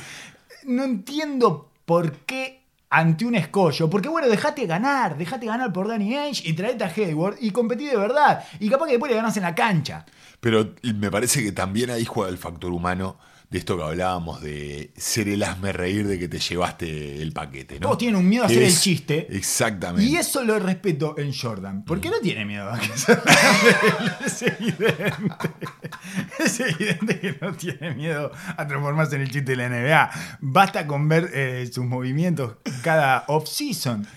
[0.66, 3.90] no entiendo por qué ante un escollo.
[3.90, 7.88] Porque bueno, dejate ganar, dejate ganar por Danny Ainge y traete a Hayward y competí
[7.88, 8.44] de verdad.
[8.60, 10.06] Y capaz que después le ganás en la cancha.
[10.40, 13.18] Pero me parece que también ahí juega el factor humano
[13.52, 17.76] de esto que hablábamos de ser el hazme reír de que te llevaste el paquete,
[17.76, 17.82] ¿no?
[17.82, 19.28] Todos tienen un miedo a hacer el chiste.
[19.30, 20.10] Exactamente.
[20.10, 21.84] Y eso lo respeto en Jordan.
[21.84, 23.12] Porque no tiene miedo a que se
[24.26, 25.52] es evidente.
[26.40, 30.12] es evidente que no tiene miedo a transformarse en el chiste de la NBA.
[30.40, 34.08] Basta con ver eh, sus movimientos cada off-season.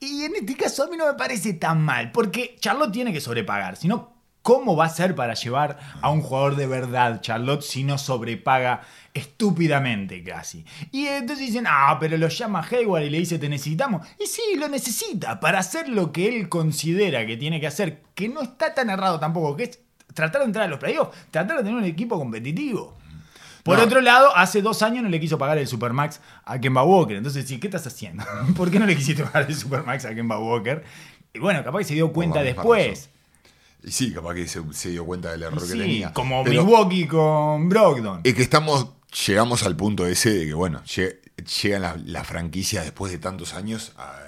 [0.00, 3.20] Y en este caso a mí no me parece tan mal, porque Charlotte tiene que
[3.20, 3.76] sobrepagar.
[3.76, 4.13] Si no,
[4.44, 8.82] ¿cómo va a ser para llevar a un jugador de verdad Charlotte si no sobrepaga
[9.14, 10.64] estúpidamente casi?
[10.92, 14.06] Y entonces dicen, ah, pero lo llama Hayward y le dice, te necesitamos.
[14.22, 18.28] Y sí, lo necesita para hacer lo que él considera que tiene que hacer, que
[18.28, 19.80] no está tan errado tampoco, que es
[20.12, 22.94] tratar de entrar a los playoffs, tratar de tener un equipo competitivo.
[23.62, 23.84] Por No.
[23.84, 27.16] otro lado, hace dos años no le quiso pagar el Supermax a Kemba Walker.
[27.16, 28.22] Entonces, sí, ¿qué estás haciendo?
[28.56, 30.84] ¿Por qué no le quisiste pagar el Supermax a Kemba Walker?
[31.32, 33.08] Y bueno, capaz que se dio cuenta después.
[33.84, 36.12] Y sí, capaz que se, se dio cuenta del error que tenía.
[36.12, 38.20] como Pero Milwaukee con Brogdon.
[38.24, 38.88] Es que estamos,
[39.26, 41.18] llegamos al punto ese de que, bueno, lle-
[41.62, 43.92] llegan la, la franquicia después de tantos años.
[43.96, 44.20] a-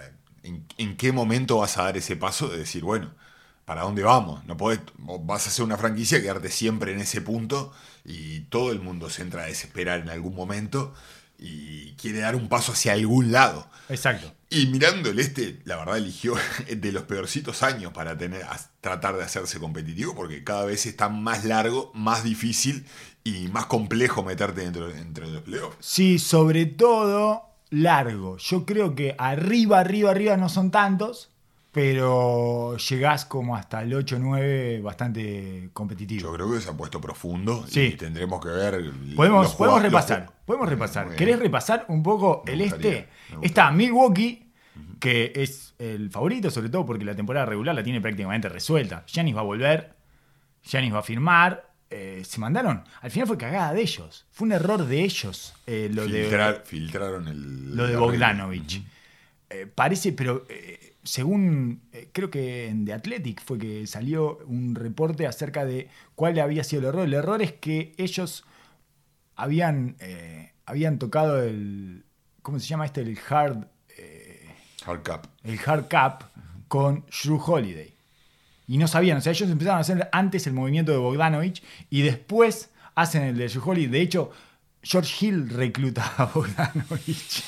[0.43, 3.11] ¿en, en qué momento vas a dar ese paso de decir, bueno,
[3.65, 4.45] ¿para dónde vamos?
[4.45, 7.73] No podés, vas a hacer una franquicia, quedarte siempre en ese punto
[8.05, 10.95] y todo el mundo se entra a desesperar en algún momento
[11.39, 13.69] y quiere dar un paso hacia algún lado.
[13.89, 14.33] Exacto.
[14.49, 16.35] Y mirando el este, la verdad eligió
[16.77, 18.45] de los peorcitos años para tener,
[18.81, 22.87] tratar de hacerse competitivo, porque cada vez está más largo, más difícil
[23.25, 25.77] y más complejo meterte dentro, dentro de los playoffs.
[25.81, 28.37] Sí, sobre todo largo.
[28.39, 31.31] Yo creo que arriba, arriba, arriba no son tantos,
[31.77, 36.23] pero llegás como hasta el 8-9 bastante competitivo.
[36.23, 37.81] Yo creo que se ha puesto profundo Sí.
[37.83, 38.91] y tendremos que ver.
[39.15, 40.33] Podemos, podemos repasar.
[40.47, 41.15] Podemos repasar.
[41.15, 43.09] ¿Querés repasar un poco Me el gustaría, este?
[43.43, 44.51] Está Milwaukee,
[44.99, 49.05] que es el favorito, sobre todo porque la temporada regular la tiene prácticamente resuelta.
[49.07, 49.95] Giannis va a volver,
[50.65, 51.63] Giannis va a firmar.
[51.89, 52.83] eh, se mandaron.
[53.01, 54.27] Al final fue cagada de ellos.
[54.33, 57.77] Fue un error de ellos eh, lo de Filtrar- filtraron el.
[57.77, 58.83] lo de Bogdanovich.
[59.51, 60.45] Eh, parece, pero
[61.07, 66.39] según eh, creo que en The Athletic fue que salió un reporte acerca de cuál
[66.39, 67.05] había sido el error.
[67.07, 68.45] El error es que ellos
[69.37, 72.05] habían, eh, habían tocado el.
[72.43, 73.01] ¿Cómo se llama este?
[73.01, 73.67] El hard.
[73.97, 74.47] eh,
[74.85, 75.27] Hard cap.
[75.43, 76.25] el hard cap
[76.69, 77.95] con Drew Holiday.
[78.69, 82.03] Y no sabían, o sea, ellos empezaron a hacer antes el movimiento de Bogdanovich y
[82.03, 83.89] después hacen el de Drew Holiday.
[83.89, 84.31] De hecho,
[84.83, 87.45] George Hill recluta a Bogdanovich.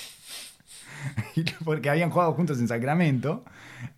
[1.64, 3.44] Porque habían jugado juntos en Sacramento.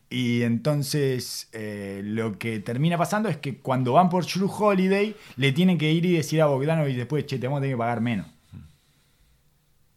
[0.08, 5.52] Y entonces eh, lo que termina pasando es que cuando van por Drew Holiday, le
[5.52, 8.00] tienen que ir y decir a Bogdanovich después, che, te vamos a tener que pagar
[8.00, 8.26] menos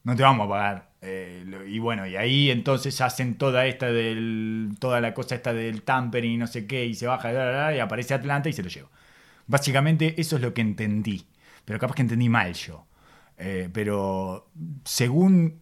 [0.03, 0.93] no te vamos a pagar.
[1.01, 4.75] Eh, y bueno, y ahí entonces hacen toda esta del.
[4.79, 8.13] toda la cosa esta del tampering y no sé qué, y se baja y aparece
[8.13, 8.89] Atlanta y se lo lleva.
[9.47, 11.27] Básicamente eso es lo que entendí.
[11.65, 12.85] Pero capaz que entendí mal yo.
[13.37, 14.49] Eh, pero
[14.85, 15.61] según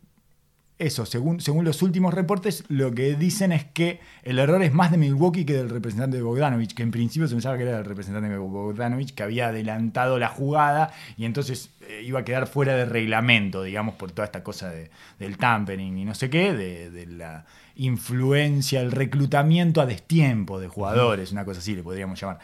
[0.82, 4.91] eso, según, según los últimos reportes, lo que dicen es que el error es más
[4.91, 7.86] de Milwaukee que del representante de Bogdanovich, que en principio se pensaba que era el
[7.86, 12.76] representante de Bogdanovich, que había adelantado la jugada y entonces eh, iba a quedar fuera
[12.76, 14.89] de reglamento, digamos, por toda esta cosa de-
[15.20, 20.67] del tampering y no sé qué, de, de la influencia, el reclutamiento a destiempo de
[20.67, 22.39] jugadores, una cosa así le podríamos llamar.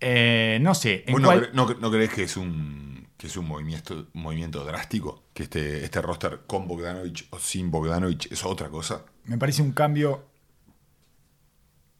[0.00, 3.26] Eh, no sé, en ¿Vos no, cuál- cre- no, no crees que es un, que
[3.28, 5.24] es un movimiento, movimiento drástico?
[5.32, 9.04] Que este, este roster con Bogdanovich o sin Bogdanovich es otra cosa.
[9.24, 10.26] me parece un cambio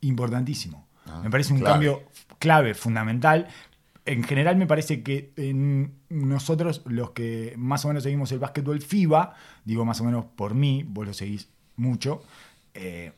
[0.01, 0.87] importantísimo.
[1.07, 1.73] Ah, me parece un clave.
[1.73, 2.03] cambio
[2.39, 3.49] clave, fundamental.
[4.07, 8.83] En general me parece que en nosotros, los que más o menos seguimos el básquetbol
[8.83, 12.23] FIBA, digo más o menos por mí, vos lo seguís mucho,
[12.75, 13.13] eh,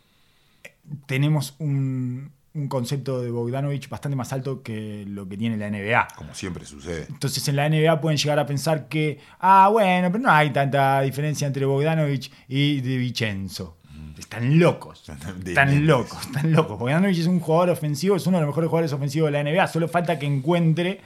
[1.06, 6.08] tenemos un, un concepto de Bogdanovich bastante más alto que lo que tiene la NBA.
[6.16, 7.06] Como siempre sucede.
[7.08, 11.02] Entonces en la NBA pueden llegar a pensar que, ah, bueno, pero no hay tanta
[11.02, 13.76] diferencia entre Bogdanovich y De Vincenzo.
[14.18, 15.04] Están locos.
[15.46, 16.78] Están locos, están locos.
[16.78, 19.66] Bogdanovich es un jugador ofensivo, es uno de los mejores jugadores ofensivos de la NBA.
[19.68, 21.00] Solo falta que encuentre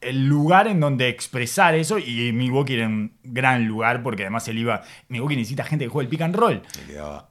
[0.00, 1.98] el lugar en donde expresar eso.
[1.98, 4.82] Y Milwaukee era un gran lugar porque además él iba.
[5.08, 6.62] Milwaukee necesita gente que juegue el pick and roll.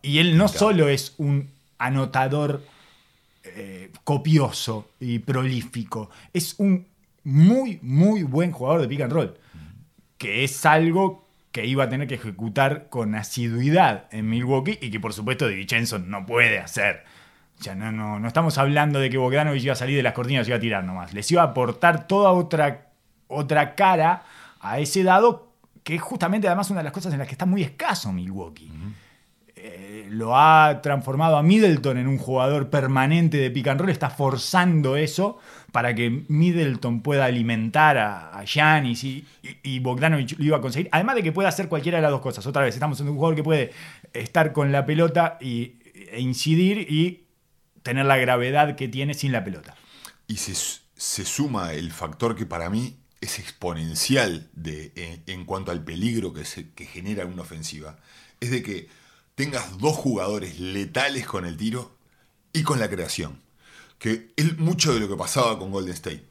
[0.01, 2.61] Y él no solo es un anotador
[3.55, 6.87] eh, copioso y prolífico, es un
[7.23, 9.37] muy, muy buen jugador de pick and roll.
[10.17, 14.99] Que es algo que iba a tener que ejecutar con asiduidad en Milwaukee y que
[14.99, 15.65] por supuesto Di
[16.05, 17.05] no puede hacer.
[17.59, 20.45] Sea, no, no, no estamos hablando de que Bogdanovich iba a salir de las cortinas
[20.45, 21.13] y iba a tirar nomás.
[21.13, 22.87] Les iba a aportar toda otra,
[23.27, 24.23] otra cara
[24.59, 25.53] a ese dado,
[25.83, 28.71] que es justamente además una de las cosas en las que está muy escaso Milwaukee.
[29.67, 34.11] Eh, lo ha transformado a Middleton en un jugador permanente de pick and roll, está
[34.11, 35.39] forzando eso
[35.71, 39.25] para que Middleton pueda alimentar a, a y, y,
[39.63, 40.87] y Bogdanovich lo iba a conseguir.
[40.91, 42.45] Además de que pueda hacer cualquiera de las dos cosas.
[42.45, 43.71] Otra vez, estamos en un jugador que puede
[44.13, 45.77] estar con la pelota y,
[46.11, 47.25] e incidir y
[47.81, 49.73] tener la gravedad que tiene sin la pelota.
[50.27, 50.53] Y se,
[50.95, 56.33] se suma el factor que para mí es exponencial de, en, en cuanto al peligro
[56.33, 57.97] que, se, que genera una ofensiva,
[58.39, 59.04] es de que
[59.35, 61.95] tengas dos jugadores letales con el tiro
[62.53, 63.41] y con la creación.
[63.99, 66.25] Que es mucho de lo que pasaba con Golden State.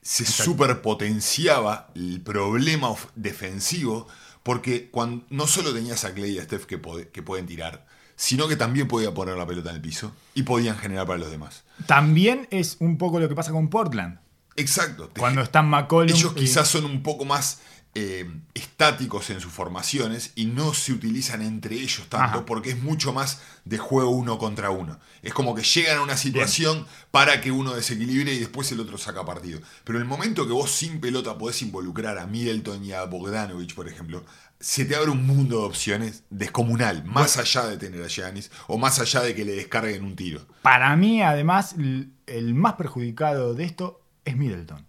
[0.00, 4.06] Se superpotenciaba el problema defensivo
[4.42, 6.80] porque cuando, no solo tenías a Clay y a Steph que,
[7.12, 7.86] que pueden tirar,
[8.16, 11.30] sino que también podía poner la pelota en el piso y podían generar para los
[11.30, 11.64] demás.
[11.86, 14.18] También es un poco lo que pasa con Portland.
[14.56, 15.10] Exacto.
[15.18, 16.14] Cuando están McCollum.
[16.14, 17.60] ellos quizás son un poco más
[17.94, 22.46] eh, estáticos en sus formaciones y no se utilizan entre ellos tanto Ajá.
[22.46, 24.98] porque es mucho más de juego uno contra uno.
[25.22, 28.96] Es como que llegan a una situación para que uno desequilibre y después el otro
[28.98, 29.60] saca partido.
[29.84, 33.88] Pero el momento que vos sin pelota podés involucrar a Middleton y a Bogdanovich, por
[33.88, 34.24] ejemplo,
[34.58, 38.78] se te abre un mundo de opciones descomunal, más allá de tener a Giannis o
[38.78, 40.46] más allá de que le descarguen un tiro.
[40.62, 44.86] Para mí, además, el más perjudicado de esto es Middleton.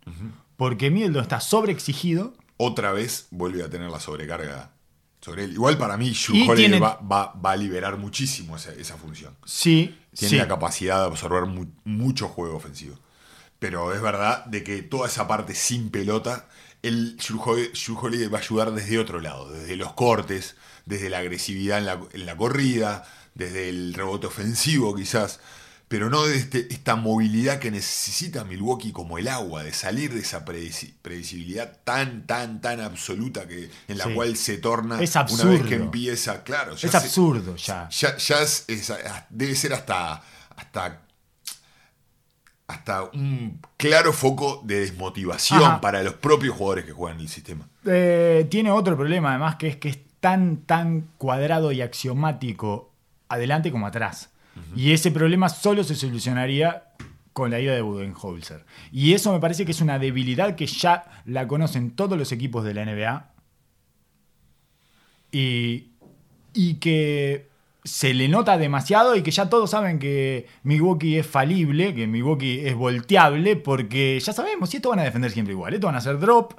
[0.57, 2.33] Porque Middleton está sobreexigido.
[2.63, 4.71] Otra vez vuelve a tener la sobrecarga
[5.21, 5.53] sobre él.
[5.53, 9.35] Igual para mí, Holiday tiene- va, va- va a liberar muchísimo esa, esa función.
[9.45, 10.35] Sí, Tiene sí.
[10.37, 12.97] la capacidad de absorber mu- mucho juego ofensivo.
[13.59, 16.49] Pero es verdad de que toda esa parte sin pelota,
[16.81, 17.17] el
[17.97, 21.99] Holiday va a ayudar desde otro lado, desde los cortes, desde la agresividad en la,
[22.11, 25.39] en la corrida, desde el rebote ofensivo quizás,
[25.93, 30.21] pero no de este- esta movilidad que necesita Milwaukee como el agua, de salir de
[30.21, 34.13] esa previsibilidad tan, tan, tan absoluta que, en la Sí.
[34.15, 36.73] cual se torna Es una vez que empieza, claro.
[36.75, 37.87] ya Es se- absurdo ya.
[37.89, 38.91] ya, ya es- es-
[39.29, 40.23] debe ser hasta,
[40.55, 41.01] hasta,
[42.65, 45.79] hasta un claro foco de desmotivación Ajá.
[45.81, 47.69] para los propios jugadores que juegan el sistema.
[47.85, 52.91] Eh, tiene otro problema, además, que es que es tan, tan cuadrado y axiomático
[53.29, 54.31] adelante como atrás.
[54.75, 56.93] Y ese problema solo se solucionaría
[57.33, 58.65] con la ida de Budenholzer.
[58.91, 62.63] Y eso me parece que es una debilidad que ya la conocen todos los equipos
[62.63, 63.33] de la NBA.
[65.31, 65.91] Y,
[66.53, 67.49] y que
[67.83, 72.65] se le nota demasiado y que ya todos saben que Milwaukee es falible, que Milwaukee
[72.65, 75.97] es volteable, porque ya sabemos, si esto van a defender siempre igual, esto van a
[75.97, 76.53] hacer drop,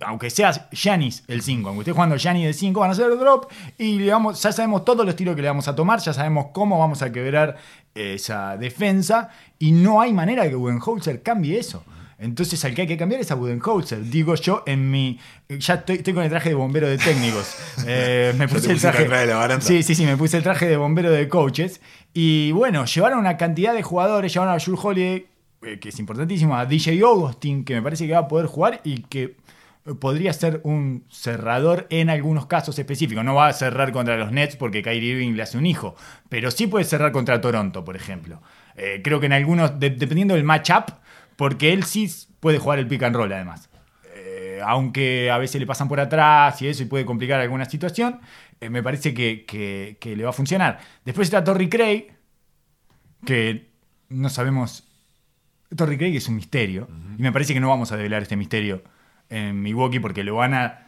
[0.00, 3.50] aunque sea Giannis el 5, aunque esté jugando Giannis el 5, van a hacer drop,
[3.78, 6.78] y le ya sabemos todos los tiros que le vamos a tomar, ya sabemos cómo
[6.78, 7.56] vamos a quebrar
[7.94, 11.84] esa defensa, y no hay manera que Budenholzer cambie eso.
[12.20, 14.02] Entonces al que hay que cambiar es a Budenholzer.
[14.04, 15.18] Digo yo en mi...
[15.48, 17.56] Ya estoy, estoy con el traje de bombero de técnicos.
[17.86, 19.08] Eh, me puse el traje...
[19.08, 19.60] de la.
[19.60, 21.80] Sí, sí, sí, me puse el traje de bombero de coaches.
[22.12, 25.26] Y bueno, llevaron una cantidad de jugadores, llevaron a Jules Holiday,
[25.62, 28.80] eh, que es importantísimo, a DJ Augustin, que me parece que va a poder jugar
[28.84, 29.22] y que
[29.86, 33.24] eh, podría ser un cerrador en algunos casos específicos.
[33.24, 35.96] No va a cerrar contra los Nets porque Kyrie Irving le hace un hijo,
[36.28, 38.42] pero sí puede cerrar contra Toronto, por ejemplo.
[38.76, 40.90] Eh, creo que en algunos, de- dependiendo del matchup,
[41.40, 42.06] porque él sí
[42.38, 43.70] puede jugar el pick and roll además.
[44.14, 48.20] Eh, aunque a veces le pasan por atrás y eso y puede complicar alguna situación,
[48.60, 50.78] eh, me parece que, que- que le va a funcionar.
[51.02, 52.08] Después está Torrey Craig,
[53.24, 53.70] que
[54.10, 54.84] no sabemos.
[55.74, 56.88] Torrey Craig es un misterio.
[57.18, 58.82] Y me parece que no vamos a develar este misterio
[59.30, 60.86] en Milwaukee porque lo van a.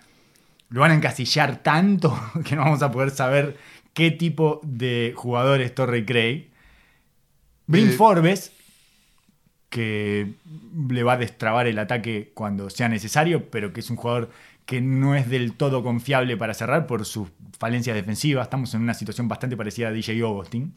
[0.69, 2.09] Lo van a encasillar tanto
[2.47, 3.57] que no vamos a poder saber
[3.95, 6.51] qué tipo de jugador es Torrey Craig.
[7.67, 8.53] Brin Eh, Forbes,
[9.73, 10.35] que
[10.87, 14.31] le va a destrabar el ataque cuando sea necesario, pero que es un jugador
[14.67, 18.45] que no es del todo confiable para cerrar por sus falencias defensivas.
[18.45, 20.75] Estamos en una situación bastante parecida a DJ Augustin.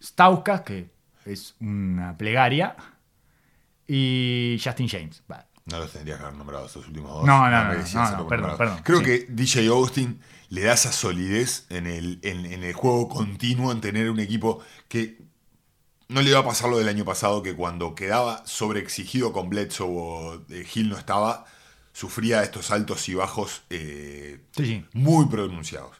[0.00, 0.86] Stauskas, que
[1.26, 2.76] es una plegaria.
[3.88, 5.24] Y Justin James.
[5.66, 7.24] No los tendrías que haber nombrado estos últimos dos.
[7.24, 9.04] No, no, no, no, perdón, perdón, Creo sí.
[9.04, 13.80] que DJ Austin le da esa solidez en el, en, en el juego continuo, en
[13.80, 15.18] tener un equipo que
[16.08, 19.86] no le va a pasar lo del año pasado, que cuando quedaba sobreexigido con Bledsoe
[19.88, 21.46] o eh, Hill no estaba,
[21.92, 24.84] sufría estos altos y bajos eh, Sí, sí.
[24.92, 25.96] muy pronunciados.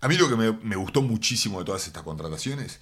[0.00, 2.80] A mí lo que me, me gustó muchísimo de todas estas contrataciones,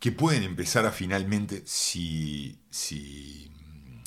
[0.00, 3.50] que pueden empezar a finalmente, si, si,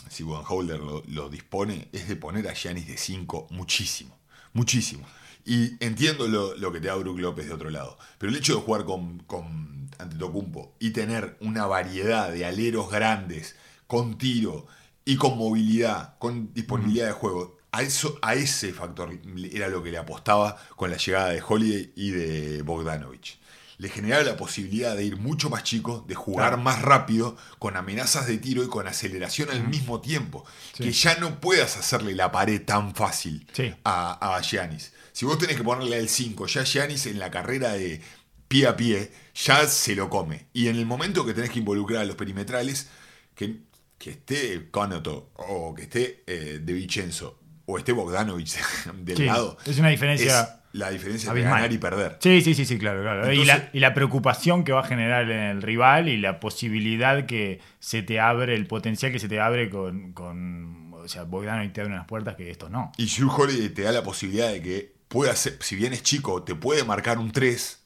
[0.09, 4.17] si lo, lo dispone, es de poner a Giannis de 5 muchísimo,
[4.53, 5.05] muchísimo.
[5.45, 8.55] Y entiendo lo, lo que te da Brook López de otro lado, pero el hecho
[8.55, 13.55] de jugar con, con Antetokounmpo y tener una variedad de aleros grandes,
[13.87, 14.67] con tiro
[15.03, 19.17] y con movilidad, con disponibilidad de juego, a, eso, a ese factor
[19.51, 23.39] era lo que le apostaba con la llegada de Holiday y de Bogdanovich.
[23.77, 26.61] Le generaba la posibilidad de ir mucho más chico, de jugar Claro.
[26.61, 30.45] más rápido, con amenazas de tiro y con aceleración al mismo tiempo.
[30.73, 30.83] Sí.
[30.83, 33.73] Que ya no puedas hacerle la pared tan fácil Sí.
[33.83, 34.93] a, a Giannis.
[35.13, 38.01] Si vos tenés que ponerle el 5, ya Giannis en la carrera de
[38.47, 40.47] pie a pie, ya se lo come.
[40.53, 42.89] Y en el momento que tenés que involucrar a los perimetrales,
[43.35, 47.37] que que esté Conoto o que esté eh, De Vincenzo
[47.67, 48.55] o esté Bogdanovich
[48.95, 49.57] del Sí, lado.
[49.63, 51.53] es una diferencia es la diferencia entre abismal.
[51.61, 52.17] ganar y perder.
[52.19, 53.31] Sí, sí, sí, sí, claro, claro.
[53.31, 57.27] y, la, y la preocupación que va a generar en el rival y la posibilidad
[57.27, 61.71] que se te abre, el potencial que se te abre con, con o sea, Bogdanovic
[61.73, 62.91] te abre unas puertas que esto no.
[62.97, 66.43] Y Drew Holiday te da la posibilidad de que pueda ser, si bien es chico,
[66.43, 67.79] te puede marcar un 3,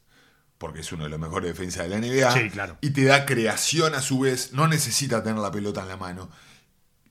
[0.58, 2.32] porque es uno de los mejores defensas de la NBA.
[2.32, 2.78] Sí, claro.
[2.82, 6.30] Y te da creación a su vez, no necesita tener la pelota en la mano.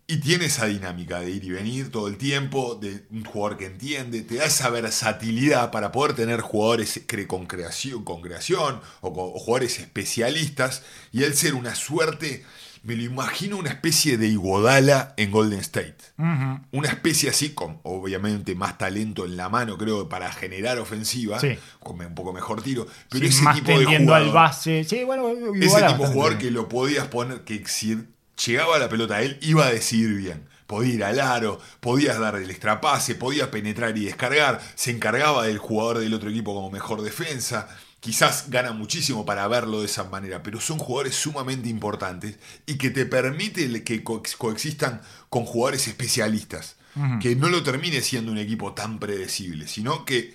[0.06, 3.66] Y tiene esa dinámica de ir y venir todo el tiempo, de un jugador que
[3.66, 9.30] entiende, te da esa versatilidad para poder tener jugadores con creación, con creación o, con-
[9.34, 12.44] o jugadores especialistas y él ser una suerte,
[12.84, 15.96] me lo imagino una especie de Iguodala en Golden State.
[16.70, 21.58] Una especie así, con obviamente más talento en la mano, creo, para generar ofensiva, Sí.
[21.80, 24.84] con un poco mejor tiro, pero Sí, ese más tipo de jugador, al base.
[24.84, 28.04] Sí, bueno, igual ese tipo de jugador que lo podías poner, que si
[28.44, 30.46] llegaba la pelota a él, iba a decidir bien.
[30.66, 35.58] Podía ir al aro, podías dar el extrapase, podía penetrar y descargar, se encargaba del
[35.58, 37.68] jugador del otro equipo como mejor defensa.
[38.04, 42.90] Quizás gana muchísimo para verlo de esa manera, pero son jugadores sumamente importantes y que
[42.90, 45.00] te permite que co- coexistan
[45.30, 46.76] con jugadores especialistas.
[47.20, 50.32] Que no lo termine siendo un equipo tan predecible, sino que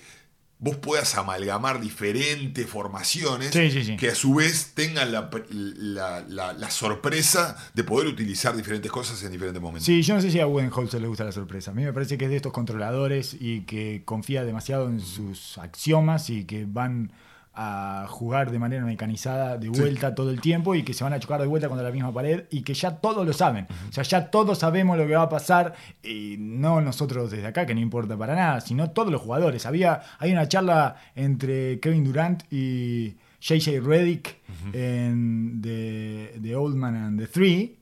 [0.57, 3.95] vos puedas amalgamar diferentes formaciones Sí, sí, sí.
[3.95, 9.23] que a su vez tengan la, la- la- la sorpresa de poder utilizar diferentes cosas
[9.23, 9.85] en diferentes momentos.
[9.85, 11.71] Sí, yo no sé si a Budenholzer le gusta la sorpresa.
[11.71, 15.57] A mí me parece que es de estos controladores y que confía demasiado en sus
[15.59, 17.13] axiomas y que van
[17.61, 21.19] a jugar de manera mecanizada de vuelta todo el tiempo y que se van a
[21.19, 23.67] chocar de vuelta contra la misma pared y que ya todos lo saben.
[23.89, 27.65] O sea, ya todos sabemos lo que va a pasar y no nosotros desde acá,
[27.65, 29.65] que no importa para nada, sino todos los jugadores.
[29.65, 34.37] Había, hay una charla entre Kevin Durant y JJ Redick
[34.71, 37.75] en The, The Old Man and the Three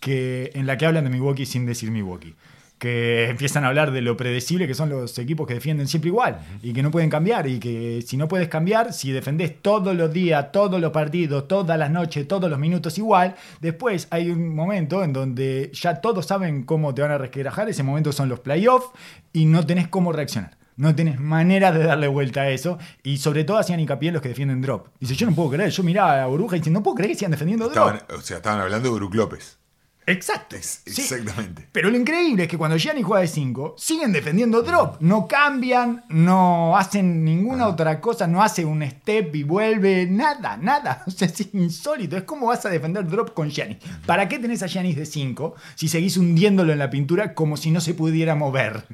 [0.00, 2.34] que, en la que hablan de Milwaukee sin decir Milwaukee.
[2.80, 6.40] Que empiezan a hablar de lo predecible que son los equipos que defienden siempre igual
[6.62, 7.46] y que no pueden cambiar.
[7.46, 11.78] Y que si no puedes cambiar, si defendés todos los días, todos los partidos, todas
[11.78, 16.62] las noches, todos los minutos igual, después hay un momento en donde ya todos saben
[16.62, 17.68] cómo te van a resquebrajar.
[17.68, 18.88] Ese momento son los playoffs
[19.32, 20.56] y no tenés cómo reaccionar.
[20.76, 22.78] No tenés manera de darle vuelta a eso.
[23.02, 24.88] Y sobre todo hacían hincapié en los que defienden drop.
[24.98, 25.68] Dice, yo no puedo creer.
[25.68, 27.94] Yo miraba a la burbuja y dice, no puedo creer que sigan defendiendo drop.
[27.94, 29.59] Estaban, o sea, estaban hablando de Brook López.
[30.06, 30.56] Exacto.
[30.60, 31.02] Sí.
[31.02, 31.68] Exactamente.
[31.70, 34.96] Pero lo increíble es que cuando Gianni juega de 5, siguen defendiendo drop.
[35.00, 41.04] No cambian, no hacen ninguna otra cosa, no hace un step y vuelve, nada, nada.
[41.10, 42.16] O sea, es insólito.
[42.16, 43.78] Es como vas a defender drop con Giannis.
[44.06, 47.70] ¿Para qué tenés a Giannis de 5 si seguís hundiéndolo en la pintura como si
[47.70, 48.84] no se pudiera mover?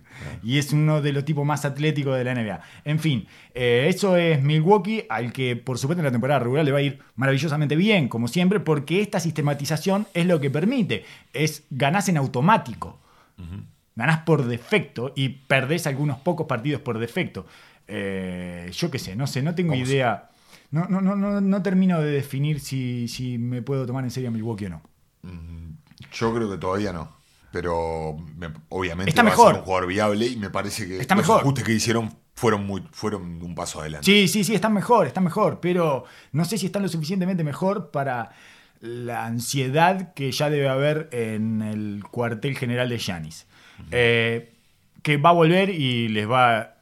[0.42, 2.60] Y es uno de los tipos más atléticos de la NBA.
[2.84, 6.72] En fin, eh, eso es Milwaukee, al que por supuesto en la temporada regular le
[6.72, 11.05] va a ir maravillosamente bien, como siempre, porque esta sistematización es lo que permite.
[11.32, 12.98] Es ganás en automático.
[13.94, 17.46] Ganás por defecto y perdés algunos pocos partidos por defecto.
[17.88, 20.28] Eh, yo qué sé, no sé, no tengo idea.
[20.70, 24.28] No, no, no, no, no termino de definir si, si me puedo tomar en serio
[24.28, 24.82] a Milwaukee o no.
[26.12, 27.14] Yo creo que todavía no.
[27.52, 29.46] Pero me- obviamente Está va mejor.
[29.48, 31.40] a ser un jugador viable y me parece que Está los mejor.
[31.40, 34.04] ajustes que hicieron fueron muy fueron un paso adelante.
[34.04, 37.90] Sí, sí, sí, están mejor, están mejor, pero no sé si están lo suficientemente mejor
[37.90, 38.30] para
[38.80, 43.46] la ansiedad que ya debe haber en el cuartel general de Yanis.
[43.90, 44.52] Eh,
[45.02, 46.76] que va a volver y les va,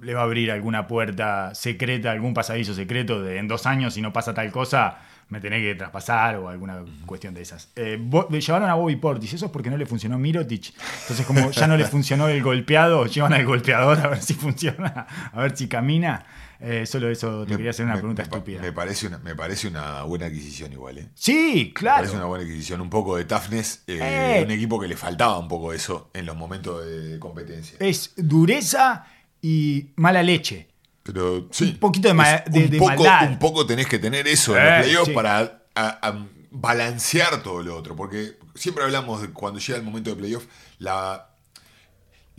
[0.00, 4.02] les va a abrir alguna puerta secreta, algún pasadizo secreto de en dos años, si
[4.02, 7.70] no pasa tal cosa, me tenés que traspasar o alguna cuestión de esas.
[7.76, 7.98] Eh,
[8.30, 10.72] llevaron a Bobby Portis, eso es porque no le funcionó Mirotic.
[11.02, 15.06] Entonces, como ya no le funcionó el golpeado, llevan al golpeador a ver si funciona,
[15.32, 16.24] a ver si camina.
[16.62, 18.60] Eh, solo eso te Me- quería hacer una me- pregunta me estúpida.
[18.60, 21.08] Me parece una, me parece una buena adquisición igual, ¿eh?
[21.14, 21.96] Sí, Me claro.
[21.98, 22.80] parece una buena adquisición.
[22.82, 23.82] Un poco de toughness.
[23.86, 23.98] eh,
[24.40, 24.44] Eh.
[24.44, 27.76] Un equipo que le faltaba un poco eso en los momentos de competencia.
[27.80, 29.06] Es dureza
[29.40, 30.68] y mala leche.
[31.02, 31.70] Pero sí.
[31.70, 33.28] Un poquito de ma- de- un de poco, maldad.
[33.30, 35.12] Un poco tenés que tener eso en los playoffs sí.
[35.14, 35.38] para
[35.74, 37.96] a- a balancear todo lo otro.
[37.96, 40.44] Porque siempre hablamos de cuando llega el momento de playoff,
[40.78, 41.29] la,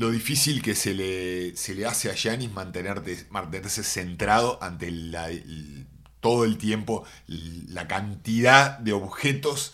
[0.01, 2.15] lo difícil que se le, se le hace a
[2.49, 5.87] mantenerte, mantenerse centrado ante la- el-
[6.19, 9.73] todo el tiempo la cantidad de objetos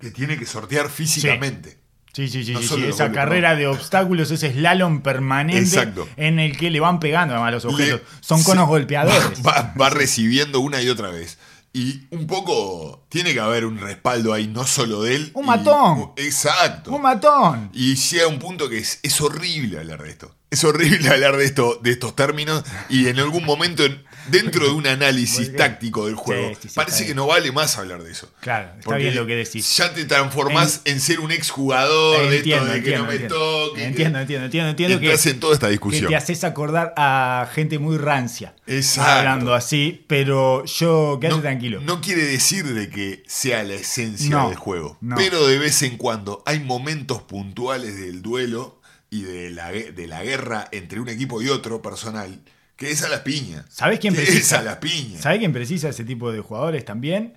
[0.00, 1.78] que tiene que sortear físicamente.
[2.12, 6.08] Sí, sí, sí, No sí, Esa carrera de obstáculos, ese slalom permanente Exacto.
[6.16, 8.00] en el que le van pegando además los objetos.
[8.00, 9.42] Le- Son conos golpeadores.
[9.80, 11.38] Va recibiendo una y otra vez.
[11.72, 15.30] Y un poco tiene que haber un respaldo ahí, no solo de él.
[15.34, 16.12] Un y- matón.
[16.16, 16.90] exacto.
[16.92, 17.70] Un matón.
[17.72, 20.34] Y llega un punto que es, es horrible hablar de esto.
[20.50, 22.64] Es horrible hablar de, esto, de estos términos.
[22.88, 26.74] Y en algún momento, en- dentro de un análisis táctico del juego, Sí, sí, sí,
[26.74, 28.30] parece que no vale más hablar de eso.
[28.40, 29.76] Claro, está Porque bien lo que decís.
[29.76, 33.84] Ya te transformás en, ser un exjugador de esto de que no me toque.
[33.84, 36.08] entiendo, entiendo, entiendo, entiendo que, en toda esta que discusión.
[36.08, 38.54] te haces acordar a gente muy rancia.
[38.66, 39.10] Exacto.
[39.10, 41.80] Hablando así, pero yo quédate no, tranquilo.
[41.80, 45.16] no quiere decir de que sea la esencia No, del juego, no.
[45.16, 50.22] pero de vez en cuando hay momentos puntuales del duelo y de la, de la
[50.22, 52.40] guerra entre un equipo y otro personal
[52.80, 53.66] que es a las piñas.
[53.68, 54.56] ¿Sabés quién Que precisa?
[54.56, 55.20] Es a las piñas.
[55.20, 57.34] ¿Sabés quién precisa ese tipo de jugadores también?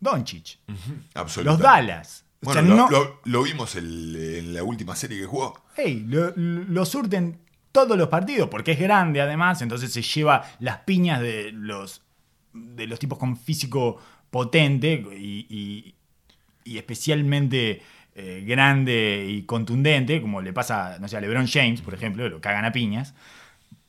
[0.00, 0.58] Doncic.
[1.14, 1.44] Absolutamente.
[1.44, 2.24] Los Dallas.
[2.42, 5.62] O Bueno, sea, lo, no- lo- lo vimos el- en la última serie que jugó.
[5.76, 7.38] Hey, lo, lo surten
[7.72, 12.02] todos los partidos, porque es grande además, entonces se lleva las piñas de los,
[12.52, 13.98] de los tipos con físico
[14.30, 15.94] potente y, y-
[16.64, 17.80] y especialmente
[18.16, 22.40] eh, grande y contundente, como le pasa, no sé, a LeBron James, por ejemplo, lo
[22.40, 23.14] cagan a piñas.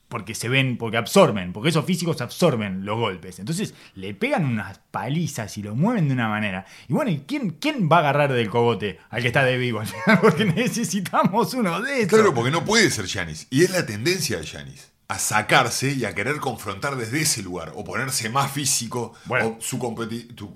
[0.08, 3.40] Porque se ven, porque absorben, porque esos físicos absorben los golpes.
[3.40, 6.66] Entonces le pegan unas palizas y lo mueven de una manera.
[6.88, 9.80] Y bueno, ¿y quién, quién va a agarrar del cogote al que está de vivo
[9.80, 10.20] al final?
[10.22, 12.10] Porque necesitamos uno de esos.
[12.10, 13.48] Claro, porque no puede ser Yanis.
[13.50, 14.92] Y es la tendencia de Yanis.
[15.08, 17.72] A sacarse y a querer confrontar desde ese lugar.
[17.76, 19.14] O ponerse más físico.
[19.26, 19.58] Bueno.
[19.60, 19.78] O su,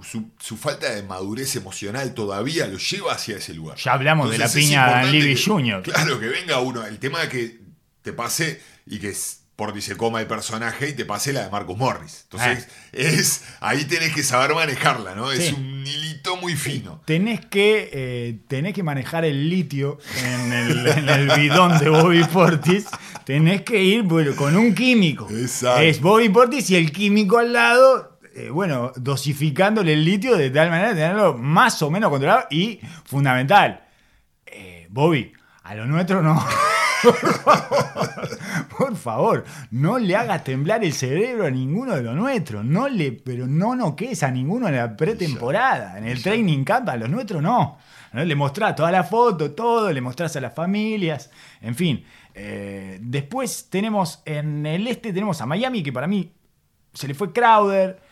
[0.04, 3.78] su, su falta de madurez emocional todavía lo lleva hacia ese lugar.
[3.78, 5.82] Ya hablamos de la piña de que- Jr..
[5.84, 6.86] Claro, que venga uno.
[6.86, 7.60] El tema de que
[8.02, 9.14] te pase y que
[9.60, 12.22] por se coma el personaje y te pase la de Marcus Morris.
[12.24, 15.32] Entonces, es ahí tenés que saber manejarla, ¿no?
[15.32, 15.56] Es Ah.
[15.58, 17.02] Un hilito muy fino.
[17.06, 22.24] Tenés que, eh, tenés que manejar el litio en el, en el bidón de Bobby
[22.24, 22.88] Portis.
[23.26, 25.28] Tenés que ir bueno, con un químico.
[25.30, 25.82] Exacto.
[25.82, 28.20] Es Bobby Portis y el químico al lado.
[28.36, 32.46] eh, bueno, dosificándole el litio de tal manera de tenerlo más o menos controlado.
[32.50, 33.84] Y, fundamental,
[34.46, 35.34] eh, Bobby,
[35.64, 36.42] a lo nuestro no.
[38.78, 42.66] Por favor, no le hagas temblar el cerebro a ninguno de los nuestros.
[42.66, 45.98] No le, pero no noques a ninguno en la pretemporada.
[45.98, 47.78] En el training camp, a los nuestros no.
[48.14, 48.26] ¿No?
[48.26, 51.30] Le mostrás toda la foto, todo, le mostrás a las familias.
[51.62, 52.04] En fin.
[52.34, 56.32] Eh, después tenemos en el este, tenemos a Miami, que para mí
[56.94, 58.09] se le fue Crowder.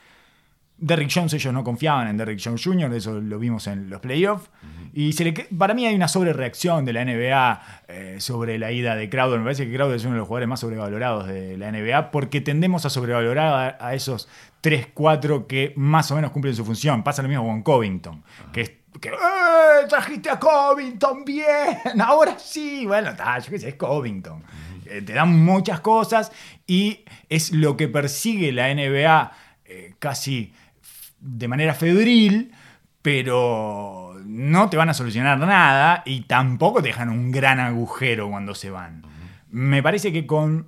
[0.80, 4.49] Derrick Jones, ellos no confiaban en Derrick Jones Jr., eso lo vimos en los playoffs.
[4.93, 8.71] Y se le, que- para mí hay una sobrereacción de la NBA eh, sobre la
[8.71, 9.38] ida de Crowder.
[9.39, 12.41] Me parece que Crowder es uno de los jugadores más sobrevalorados de la NBA porque
[12.41, 14.28] tendemos a sobrevalorar a, a esos
[14.63, 17.03] 3-4 que más o menos cumplen su función.
[17.03, 21.45] Pasa lo mismo con Covington, que es que, "Eh, trajiste a Covington bien,
[22.03, 22.86] ahora sí.
[22.86, 24.43] Bueno, ta, yo qué sé, es Covington.
[24.86, 26.32] Eh, te dan muchas cosas
[26.65, 29.32] y es lo que persigue la NBA
[29.65, 30.53] eh, casi
[31.20, 32.51] de manera febril,
[33.01, 38.53] pero no te van a solucionar nada y tampoco te dejan un gran agujero cuando
[38.55, 39.03] se van.
[39.49, 40.68] Me parece que con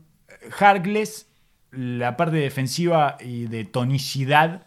[0.60, 1.28] Harkless
[1.72, 4.64] la parte defensiva y de tonicidad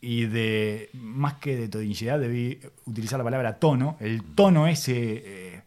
[0.00, 5.22] y de, más que de tonicidad, debí utilizar la palabra tono, el tono ese...
[5.24, 5.62] eh,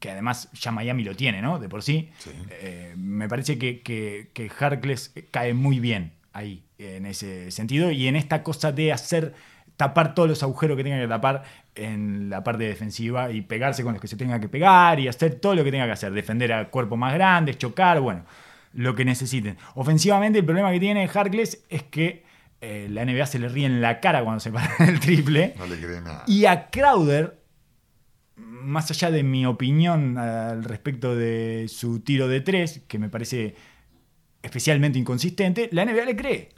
[0.00, 1.60] que además ya Miami lo tiene, ¿no?
[1.60, 2.10] De por sí.
[2.18, 2.30] Sí.
[2.50, 8.06] Eh, me parece que, que, que Harkless cae muy bien ahí, en ese sentido, y
[8.06, 9.34] en esta cosa de hacer
[9.76, 11.42] tapar todos los agujeros que tenga que tapar
[11.74, 15.36] en la parte defensiva y pegarse con los que se tenga que pegar y hacer
[15.36, 18.24] todo lo que tenga que hacer, defender a cuerpos más grandes, chocar, bueno,
[18.74, 19.56] lo que necesiten.
[19.74, 22.24] Ofensivamente el problema que tiene Harkless es que
[22.60, 25.54] eh, la NBA se le ríe en la cara cuando se para el triple.
[25.58, 26.24] No le cree nada.
[26.26, 27.38] Y a Crowder,
[28.36, 33.56] más allá de mi opinión al respecto de su tiro de tres, que me parece
[34.42, 36.48] especialmente inconsistente, la NBA le cree.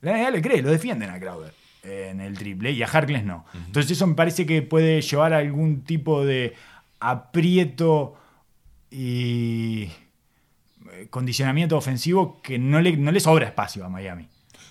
[0.00, 1.52] La NBA le cree, lo defienden a Crowder
[1.82, 3.44] en el triple y a Harkless no.
[3.54, 6.54] Entonces eso me parece que puede llevar a algún tipo de
[7.00, 8.16] aprieto
[8.90, 9.88] y
[10.92, 14.28] eh, condicionamiento ofensivo que no le, no le sobra espacio a Miami.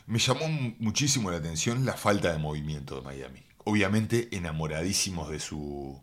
[0.07, 0.47] Me llamó
[0.79, 3.43] muchísimo la atención la falta de movimiento de Miami.
[3.63, 6.01] Obviamente enamoradísimos de su,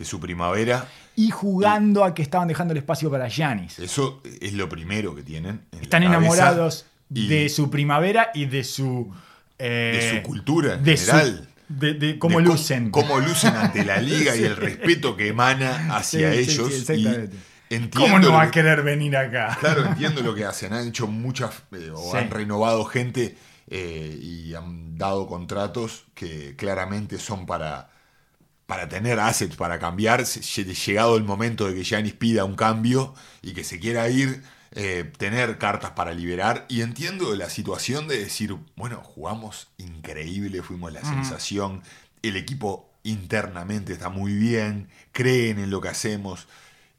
[0.00, 0.88] de su primavera.
[1.14, 3.78] Y jugando a que estaban dejando el espacio para Giannis.
[3.78, 5.60] Eso es lo primero que tienen.
[5.72, 9.12] en Están enamorados Y de su primavera y de su.
[9.58, 11.48] eh, de su cultura en de su- general.
[11.68, 12.90] de, de cómo de lucen.
[12.90, 16.68] Cómo lucen ante la liga y el respeto que emana hacia Sí, ellos.
[16.68, 17.36] sí, y exactamente.
[17.68, 19.58] entiendo ¿Cómo no va que- a querer venir acá?
[19.60, 20.72] Claro, entiendo lo que hacen.
[20.72, 23.36] Han hecho muchas, eh, o han renovado gente
[23.68, 27.90] eh, y han dado contratos que claramente son para,
[28.70, 30.24] para tener assets, para cambiar.
[30.24, 35.10] Llegado el momento de que Giannis pida un cambio y que se quiera ir, eh,
[35.18, 36.66] tener cartas para liberar.
[36.68, 41.82] Y entiendo la situación de decir, bueno, jugamos increíble, fuimos la sensación,
[42.22, 46.46] el equipo internamente está muy bien, creen en lo que hacemos.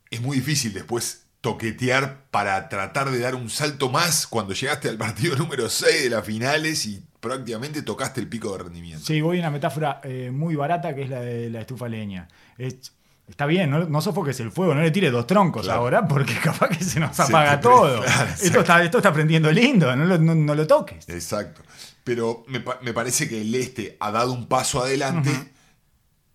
[0.09, 4.97] Es muy difícil después toquetear para tratar de dar un salto más cuando llegaste al
[4.97, 9.05] partido número 6 de las finales y prácticamente tocaste el pico de rendimiento.
[9.05, 12.27] Sí, voy a una metáfora eh, muy barata que es la de la estufa leña.
[12.57, 12.91] Es-
[13.27, 15.79] está bien, no, no sofoques el fuego, no le tires dos troncos Claro.
[15.81, 18.01] ahora porque capaz que se nos apaga todo.
[18.03, 21.07] claro, esto, está, esto está prendiendo lindo, no lo, no- no lo toques.
[21.07, 21.61] Exacto.
[22.03, 25.29] Pero me, pa- me parece que el este ha dado un paso adelante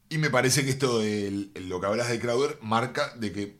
[0.08, 3.56] y me parece que esto de lo que hablas de Crowder marca de que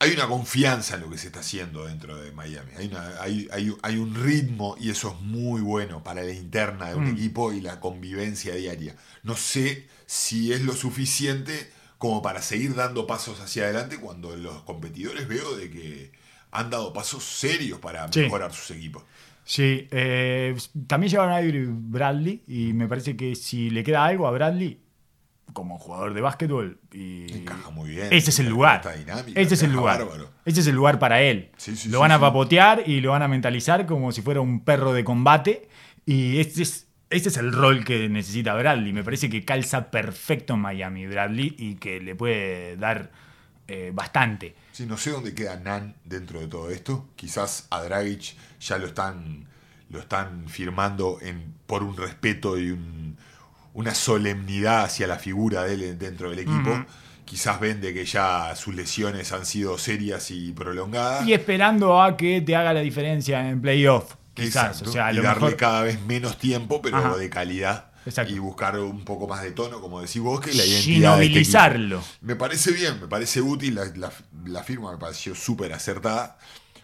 [0.00, 2.70] hay una confianza en lo que se está haciendo dentro de Miami.
[2.76, 6.88] Hay, una- hay- hay- hay un ritmo y eso es muy bueno para la interna
[6.90, 7.16] de un Mm.
[7.16, 8.94] equipo y la convivencia diaria.
[9.24, 14.62] No sé si es lo suficiente como para seguir dando pasos hacia adelante cuando los
[14.62, 16.12] competidores veo de que
[16.52, 18.20] han dado pasos serios para Sí.
[18.20, 19.02] mejorar sus equipos.
[19.44, 20.54] Sí, eh,
[20.86, 24.78] también llevaron a Avery Bradley y me parece que si le queda algo a Bradley
[25.58, 28.08] como jugador de básquetbol y Encaja muy bien.
[28.12, 28.80] ese es el lugar.
[28.96, 29.98] dinámica, Ese es el lugar.
[29.98, 30.30] bárbaro.
[30.44, 31.50] Ese es el lugar para él.
[31.56, 34.60] Sí, sí, lo van a papotear y lo van a mentalizar como si fuera un
[34.64, 35.68] perro de combate
[36.06, 38.92] y este es este es el rol que necesita Bradley.
[38.92, 43.10] Me parece que calza perfecto en Miami Bradley y que le puede dar
[43.66, 44.54] eh, bastante.
[44.72, 47.08] Sí, no sé dónde queda Nan dentro de todo esto.
[47.16, 49.46] Quizás a Dragic ya lo están,
[49.90, 53.16] lo están firmando en, por un respeto y un-
[53.74, 56.84] una solemnidad hacia la figura de él dentro del equipo.
[57.24, 61.26] Quizás ven de que ya sus lesiones han sido serias y prolongadas.
[61.26, 64.14] Y esperando a que te haga la diferencia en playoff.
[64.32, 64.80] Quizás.
[64.82, 65.56] O sea, y darle mejor.
[65.56, 67.16] cada vez menos tiempo, pero Ajá.
[67.16, 67.90] de calidad.
[68.06, 68.32] Exacto.
[68.32, 71.40] Y buscar un poco más de tono, como decís vos, que la identidad de este.
[72.22, 74.12] Me parece bien, me parece útil, la, la-
[74.46, 76.38] la firma me pareció súper acertada.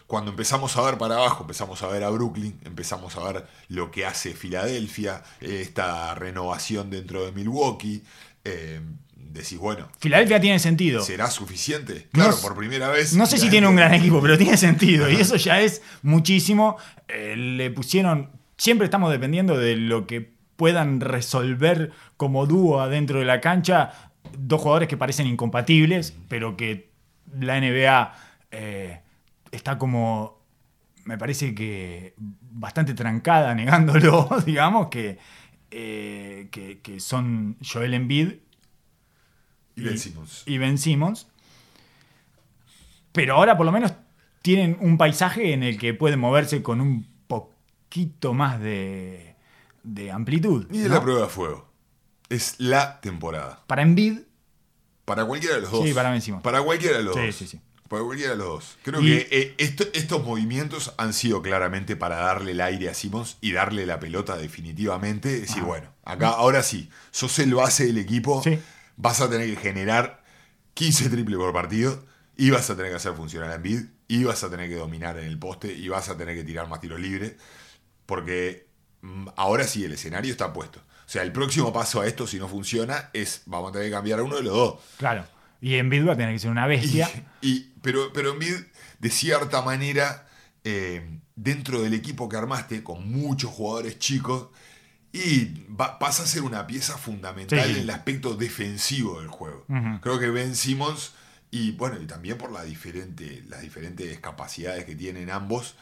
[0.07, 3.89] Cuando empezamos a ver para abajo, empezamos a ver a Brooklyn, empezamos a ver lo
[3.89, 8.03] que hace Filadelfia, esta renovación dentro de Milwaukee,
[8.43, 8.81] eh,
[9.15, 11.01] decís, bueno, Filadelfia tiene sentido.
[11.01, 12.07] ¿será suficiente?
[12.11, 13.13] Claro, por primera vez.
[13.15, 15.09] No sé si tiene un gran equipo, pero tiene sentido.
[15.09, 16.77] Y eso ya es muchísimo.
[17.07, 18.29] Eh, le pusieron.
[18.57, 23.91] Siempre estamos dependiendo de lo que puedan resolver como dúo adentro de la cancha.
[24.37, 26.89] Dos jugadores que parecen incompatibles, pero que
[27.39, 28.15] la NBA
[28.51, 29.01] eh,
[29.65, 30.45] está como.
[31.05, 35.17] Me parece que bastante trancada negándolo, digamos, que,
[35.71, 38.33] eh, que, que son Joel Embiid
[39.75, 40.43] Y Ben Simmons.
[40.45, 41.27] y Ben Simmons.
[43.11, 43.93] Pero ahora por lo menos
[44.41, 49.35] tienen un paisaje en el que pueden moverse con un poquito más de,
[49.83, 50.67] de amplitud.
[50.71, 50.95] Y es ¿no?
[50.95, 51.71] la prueba de fuego.
[52.29, 53.63] Es la temporada.
[53.67, 54.19] Para Embiid,
[55.05, 55.85] Para cualquiera de los dos.
[55.85, 56.43] Sí, para Ben Simmons.
[56.43, 57.35] Para cualquiera de los Sí, dos.
[57.35, 57.61] sí, sí.
[57.87, 58.77] Para cualquiera de los dos.
[58.83, 62.93] Creo Y- que eh, esto- estos movimientos han sido claramente para darle el aire a
[62.93, 65.35] Simmons y darle la pelota definitivamente.
[65.35, 68.59] Es decir, bueno, acá ahora sí, sos el base del equipo, Sí.
[68.97, 70.23] vas a tener que generar
[70.73, 72.03] 15 triples por partido
[72.35, 75.17] y vas a tener que hacer funcionar a Embiid y vas a tener que dominar
[75.19, 77.33] en el poste y vas a tener que tirar más tiros libres
[78.05, 78.67] porque
[79.01, 80.79] mm, ahora sí el escenario está puesto.
[80.79, 83.91] O sea, el próximo paso a esto, si no funciona, es vamos a tener que
[83.93, 84.75] cambiar a uno de los dos.
[84.97, 85.23] claro.
[85.65, 87.09] Y Embiid va a tener que ser una bestia.
[87.41, 88.53] Y, y- pero, pero Embiid,
[88.99, 90.27] de cierta manera,
[90.63, 94.49] eh, dentro del equipo que armaste, con muchos jugadores chicos,
[95.11, 97.71] y va- pasa a ser una pieza fundamental Sí.
[97.71, 99.65] en el aspecto defensivo del juego.
[100.01, 101.13] Creo que Ben Simmons,
[101.49, 105.75] y bueno, y también por la diferente, las diferentes capacidades que tienen ambos,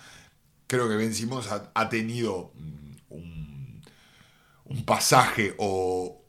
[0.68, 3.82] creo que Ben Simmons ha, ha tenido mm, un,
[4.66, 6.23] un pasaje o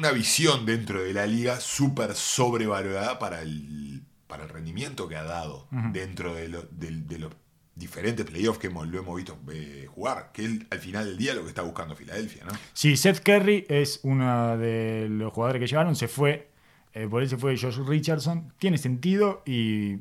[0.00, 5.22] una visión dentro de la liga súper sobrevalorada para el, para el rendimiento que ha
[5.24, 7.32] dado dentro de, lo- del- de los
[7.74, 11.34] diferentes playoffs que hemos, lo hemos visto eh, jugar, que él al final del día
[11.34, 12.52] lo que está buscando Filadelfia, ¿no?
[12.72, 15.94] Sí, Seth Curry es uno de los jugadores que llevaron.
[15.96, 16.50] Se fue,
[16.94, 18.52] eh, por él se fue Josh Richardson.
[18.58, 19.98] Tiene sentido y,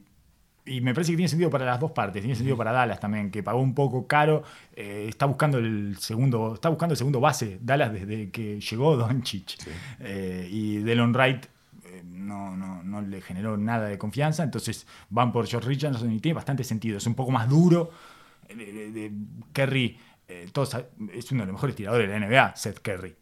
[0.70, 2.22] y me parece que tiene sentido para las dos partes.
[2.22, 4.44] Tiene sentido para Dallas también, que pagó un poco caro.
[4.76, 7.58] eh, está buscando el segundo, está buscando el segundo base.
[7.62, 9.50] Dallas desde que llegó Doncic.
[9.58, 9.70] Sí.
[10.00, 11.46] Eh, y Delon Wright
[11.86, 14.44] eh, no, no, no le generó nada de confianza.
[14.44, 16.98] Entonces van por Josh Richardson y tiene bastante sentido.
[16.98, 17.92] Es un poco más duro.
[18.48, 19.12] De- de-
[19.54, 19.98] Curry
[20.28, 20.76] eh, todos
[21.14, 23.16] es uno de los mejores tiradores de la NBA, Seth Curry.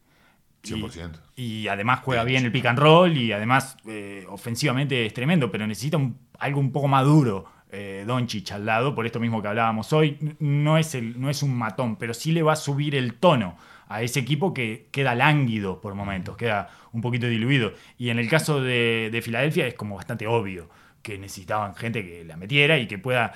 [0.62, 1.20] Y- 100%.
[1.36, 5.66] Y, además juega bien el pick and roll y además eh, ofensivamente es tremendo, pero
[5.66, 7.44] necesita un- algo un poco más duro.
[7.70, 11.42] Eh, Doncic al lado, por esto mismo que hablábamos hoy, no es, el, no es
[11.42, 15.14] un matón, pero sí le va a subir el tono a ese equipo que queda
[15.14, 17.72] lánguido por momentos, queda un poquito diluido.
[17.98, 20.70] Y en el caso de, de Filadelfia es como bastante obvio
[21.02, 23.34] que necesitaban gente que la metiera y que pueda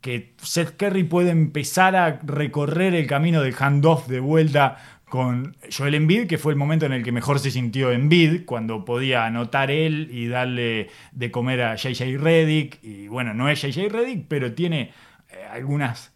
[0.00, 5.94] que Seth Curry puede empezar a recorrer el camino del handoff de vuelta con Joel
[5.94, 9.70] Embiid, que fue el momento en el que mejor se sintió Embiid, cuando podía anotar
[9.70, 12.82] él y darle de comer a JJ Reddick.
[12.82, 14.90] Y bueno, no es JJ Reddick, pero tiene
[15.30, 16.12] eh, algunas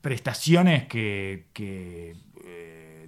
[0.00, 2.14] prestaciones que, que,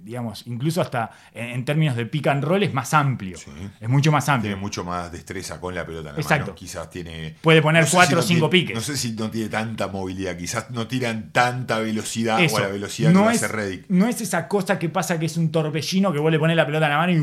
[0.03, 3.37] digamos, incluso hasta en, términos de pick and roll es más amplio.
[3.37, 3.51] Sí.
[3.79, 4.51] Es mucho más amplio.
[4.51, 6.45] Tiene mucho más destreza con la pelota en la Exacto.
[6.47, 6.55] mano.
[6.55, 7.35] Quizás tiene.
[7.41, 8.75] Puede poner sé cuatro no o cinco tiene- piques.
[8.75, 10.37] No sé si no tiene tanta movilidad.
[10.37, 12.55] Quizás no tiran tanta velocidad Eso.
[12.55, 13.85] o a la velocidad no que es, hace Reddick.
[13.89, 16.65] no es esa cosa que pasa que es un torbellino que vos le pones la
[16.65, 17.13] pelota en la mano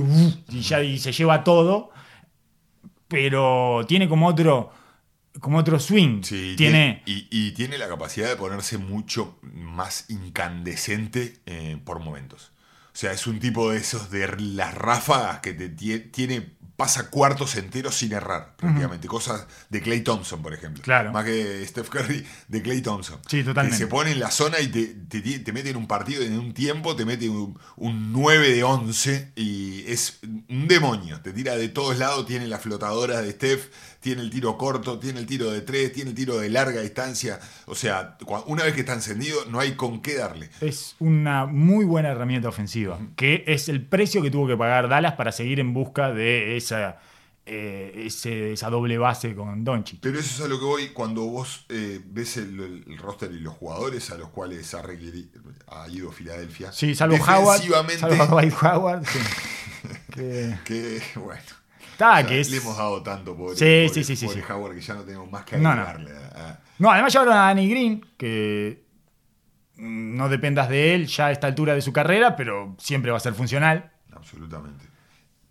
[0.48, 1.90] y, ya y se lleva todo.
[3.08, 4.70] Pero tiene como otro,
[5.40, 6.22] como otro swing.
[6.22, 12.52] Sí, tiene, y, y tiene la capacidad de ponerse mucho más incandescente eh, por momentos.
[12.98, 17.10] O sea, es un tipo de esos de las ráfagas que te tie- tiene pasa
[17.10, 19.06] cuartos enteros sin errar, prácticamente.
[19.06, 20.82] Cosas de Clay Thompson, por ejemplo.
[20.82, 21.12] Claro.
[21.12, 23.20] Más que Steph Curry, de Clay Thompson.
[23.28, 23.76] Sí, totalmente.
[23.78, 26.36] Que se pone en la zona y te, te, te mete en un partido en
[26.38, 30.18] un tiempo, te mete un, un 9 de 11 y es
[30.48, 31.20] un demonio.
[31.20, 33.66] Te tira de todos lados, tiene la flotadora de Steph,
[34.00, 37.40] tiene el tiro corto, tiene el tiro de 3, tiene el tiro de larga distancia.
[37.66, 40.50] O sea, una vez que está encendido, no hay con qué darle.
[40.60, 42.98] es una muy buena herramienta ofensiva.
[43.16, 46.98] Que es el precio que tuvo que pagar Dallas para seguir en busca de esa,
[47.44, 49.98] eh, ese- esa doble base con Doncic.
[50.00, 53.40] Pero eso es a lo que voy cuando vos eh, ves el, el roster y
[53.40, 56.70] los jugadores a los cuales ha, ido Filadelfia.
[56.72, 57.62] Sí, salvo Howard.
[57.98, 59.04] Salvo Dwight Howard.
[59.06, 59.18] sí.
[60.14, 61.42] que, que bueno.
[61.98, 64.26] Está, Ya que es, Le hemos dado tanto, pobre, Sí, pobre- sí, sí.
[64.48, 65.82] Howard, que ya no tenemos más que No, no.
[65.82, 66.12] agregarle.
[66.34, 68.84] a- No, además llevaron a Danny Green, que
[69.76, 73.20] no dependas de él ya a esta altura de su carrera, pero siempre va a
[73.20, 73.92] ser funcional.
[74.12, 74.84] Absolutamente.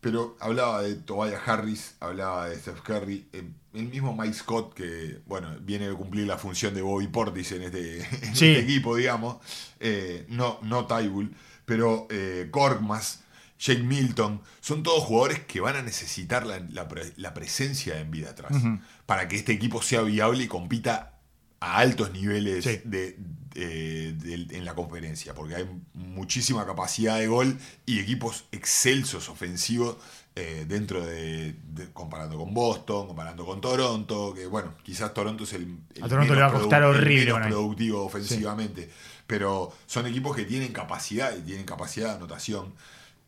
[0.01, 3.43] Pero hablaba de Tobias Harris, hablaba de Steph Curry, eh,
[3.73, 7.63] el mismo Mike Scott, que bueno, viene de cumplir la función de Bobby Portis en
[7.63, 8.47] este, en Sí.
[8.49, 9.37] este equipo, digamos.
[9.79, 11.33] Eh, no, no Tybull,
[11.65, 13.21] pero eh, Korkmaz,
[13.59, 18.29] Jake Milton, son todos jugadores que van a necesitar la, la la presencia de vida
[18.31, 18.53] atrás
[19.05, 21.13] para que este equipo sea viable y compita
[21.59, 22.79] a altos niveles Sí.
[22.83, 23.17] de,
[23.59, 29.97] en la conferencia, porque hay muchísima capacidad de gol y equipos excelsos ofensivos
[30.35, 35.53] eh, dentro de, de- comparando con Boston, comparando con Toronto, que bueno, quizás Toronto es
[35.53, 38.87] el, el A Toronto le va a costar horrible menos productivo ofensivamente,
[39.25, 42.75] pero son equipos que tienen capacidad y tienen capacidad de anotación.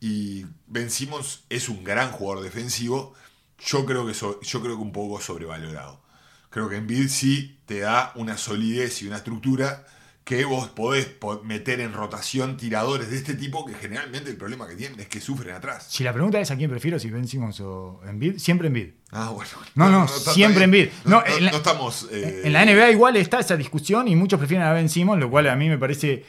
[0.00, 3.14] Y Ben Simmons es un gran jugador defensivo,
[3.58, 6.00] yo creo que, so- yo creo que un poco sobrevalorado.
[6.48, 9.86] Creo que Embiid sí te da una solidez y una estructura
[10.24, 14.66] que vos podés po- meter en rotación tiradores de este tipo que generalmente el problema
[14.68, 15.86] que tienen es que sufren atrás.
[15.90, 18.90] Si la pregunta es a quién prefiero, si Ben Simmons o Embiid, siempre Embiid.
[19.10, 19.50] Ah, bueno.
[19.74, 20.64] No, no, está- siempre.
[20.64, 20.88] Embiid.
[21.04, 22.08] No, No, no- en la- no estamos...
[22.12, 25.30] eh, En la NBA igual está esa discusión y muchos prefieren a Ben Simmons, lo
[25.30, 26.24] cual a mí me parece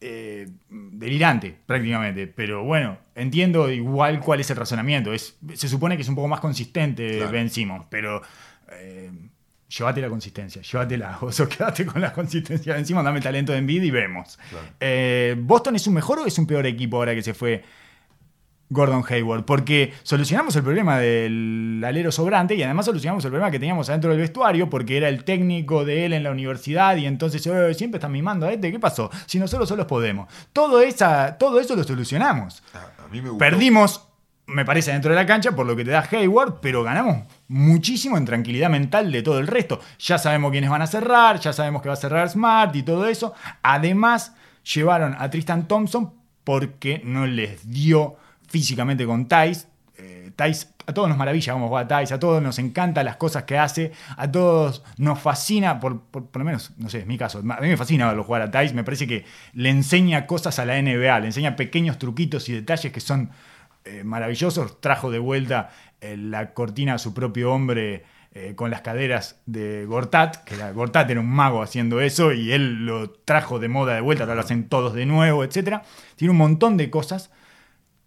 [0.00, 2.26] eh, delirante prácticamente.
[2.26, 5.12] Pero bueno, entiendo igual cuál es el razonamiento.
[5.12, 7.32] Es, se supone que es un poco más consistente Claro.
[7.32, 8.22] Ben Simmons, pero
[8.72, 9.10] eh,
[9.68, 11.18] llévate la consistencia, llévatela.
[11.22, 13.90] O sea, quédate con la consistencia de Ben Simmons, dame el talento de Embiid y
[13.90, 14.38] vemos.
[14.48, 14.66] Claro.
[14.80, 17.62] Eh, ¿Boston es un mejor o es un peor equipo ahora que se fue
[18.72, 23.58] Gordon Hayward, porque solucionamos el problema del alero sobrante y además solucionamos el problema que
[23.58, 27.44] teníamos adentro del vestuario porque era el técnico de él en la universidad y entonces
[27.46, 29.10] "Eh, siempre están mimando a este, ¿qué pasó?
[29.26, 30.32] Si nosotros solos podemos.
[30.52, 32.62] Todo, esa, todo eso lo solucionamos.
[32.72, 33.38] A, a mí me gustó.
[33.38, 34.06] Perdimos,
[34.46, 38.16] me parece, dentro de la cancha por lo que te da Hayward, pero ganamos muchísimo
[38.18, 39.80] en tranquilidad mental de todo el resto.
[39.98, 43.06] Ya sabemos quiénes van a cerrar, ya sabemos que va a cerrar Smart y todo
[43.06, 43.34] eso.
[43.62, 44.34] Además,
[44.74, 46.12] llevaron a Tristan Thompson
[46.44, 48.16] porque no les dio
[48.50, 49.66] físicamente con Tice.
[49.96, 50.32] Eh,
[50.86, 53.92] a todos nos maravilla cómo juega Tice, a todos nos encantan las cosas que hace,
[54.16, 57.68] a todos nos fascina, por, por, lo menos, no sé, es mi caso, a mí
[57.68, 61.20] me fascina verlo jugar a Tice, me parece que le enseña cosas a la NBA,
[61.20, 63.30] le enseña pequeños truquitos y detalles que son
[63.84, 64.80] eh, maravillosos.
[64.80, 65.70] Trajo de vuelta
[66.02, 71.10] eh, la cortina a su propio hombre eh, con las caderas de Gortat, que Gortat
[71.10, 74.42] era un mago haciendo eso y él lo trajo de moda de vuelta, ahora lo
[74.42, 75.78] hacen todos de nuevo, etc.
[76.16, 77.30] Tiene un montón de cosas,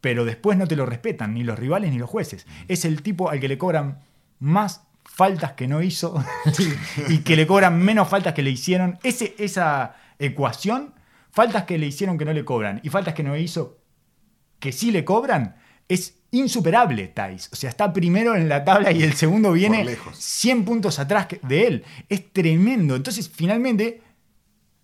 [0.04, 2.46] pero después no te lo respetan ni los rivales ni los jueces.
[2.68, 4.02] Es el tipo al que le cobran
[4.38, 6.22] más faltas que no hizo
[7.08, 9.00] y que le cobran menos faltas que le hicieron.
[9.02, 10.94] Ese, esa ecuación,
[11.32, 13.80] faltas que le hicieron que no le cobran y faltas que no hizo
[14.60, 15.56] que sí le cobran,
[15.88, 17.50] es insuperable, Thais.
[17.54, 20.18] O sea, está primero en la tabla y el segundo viene lejos.
[20.18, 21.86] 100 puntos atrás de él.
[22.10, 22.98] Es tremendo.
[22.98, 24.02] Entonces, finalmente,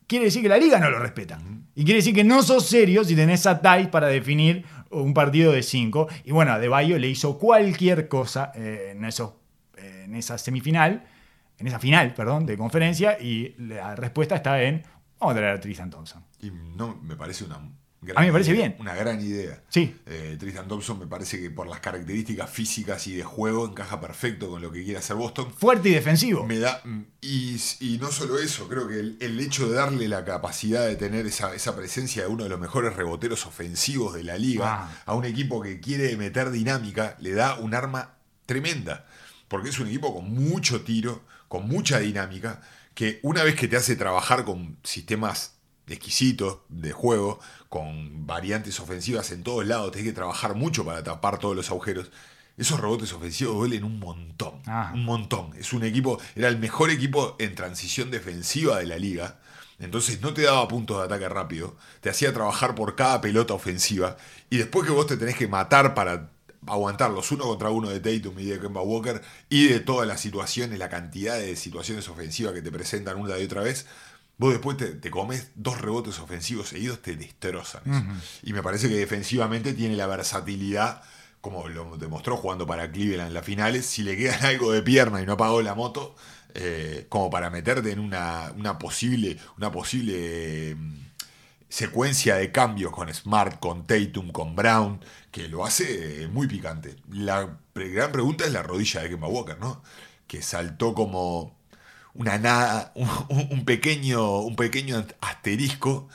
[0.08, 1.42] quiere decir que la liga no lo respeta.
[1.76, 5.52] Y quiere decir que no sos serio si tenés a Thais para definir un partido
[5.52, 6.08] de 5.
[6.26, 9.34] Y bueno, a De Bayo le hizo cualquier cosa eh, en, esos,
[9.78, 11.06] eh, en esa semifinal,
[11.58, 13.20] en esa final, perdón, de conferencia.
[13.20, 14.84] Y la respuesta está en,
[15.20, 16.24] vamos a traer a Tristan Thompson.
[16.42, 17.60] Y no, me parece una
[18.16, 18.78] A mí me parece idea, bien.
[18.80, 19.62] Una gran idea.
[19.68, 19.94] Sí.
[20.06, 24.50] Eh, Tristan Thompson me parece que por las características físicas y de juego encaja perfecto
[24.50, 25.54] con lo que quiere hacer Boston.
[25.54, 26.46] Fuerte y defensivo.
[26.46, 26.82] Me da,
[27.20, 30.96] y, y no solo eso, creo que el, el hecho de darle la capacidad de
[30.96, 35.02] tener esa, esa presencia de uno de los mejores reboteros ofensivos de la liga Ah.
[35.06, 39.06] a un equipo que quiere meter dinámica, le da un arma tremenda.
[39.50, 42.62] Porque es un equipo con mucho tiro, con mucha dinámica,
[42.94, 45.59] que una vez que te hace trabajar con sistemas
[45.96, 51.38] exquisitos de juego, con variantes ofensivas en todos lados, tenés que trabajar mucho para tapar
[51.40, 52.12] todos los agujeros.
[52.58, 54.92] Esos rebotes ofensivos duelen un montón, Ah.
[54.94, 55.52] un montón.
[55.58, 59.40] Es un equipo, era el mejor equipo en transición defensiva de la liga.
[59.80, 64.18] Entonces no te daba puntos de ataque rápido, te hacía trabajar por cada pelota ofensiva
[64.50, 66.32] y después que vos te tenés que matar para
[66.68, 70.20] aguantar los uno contra uno de Tatum y de Kemba Walker y de todas las
[70.20, 73.86] situaciones, la cantidad de situaciones ofensivas que te presentan una y otra vez,
[74.40, 77.84] vos después te, te comes dos rebotes ofensivos seguidos, te destrozan.
[77.86, 78.04] eso.
[78.42, 81.04] Y me parece que defensivamente tiene la versatilidad,
[81.42, 85.22] como lo demostró jugando para Cleveland en las finales, si le queda algo de pierna
[85.22, 86.16] y no apagó la moto,
[86.56, 90.94] eh, como para meterte en una, una posible, una posible mm,
[91.70, 95.00] secuencia de cambios con Smart, con Tatum, con Brown,
[95.32, 96.96] que lo hace eh, muy picante.
[97.12, 99.84] La pre- gran pregunta es la rodilla de Kemba Walker, ¿no?
[100.28, 101.59] Que saltó como
[102.14, 103.08] una nada, un,
[103.52, 106.10] un pequeño, un pequeño asterisco.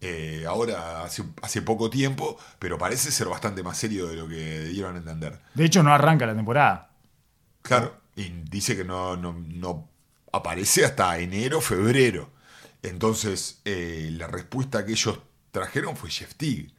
[0.00, 4.66] eh, ahora hace, hace poco tiempo, pero parece ser bastante más serio de lo que
[4.66, 5.40] dieron a entender.
[5.54, 6.90] De hecho, no arranca la temporada.
[7.62, 9.88] Claro, y dice que no, no, no
[10.32, 12.30] aparece hasta enero, febrero.
[12.82, 15.18] Entonces, eh, la respuesta que ellos
[15.50, 16.70] trajeron fue Jeff Teague.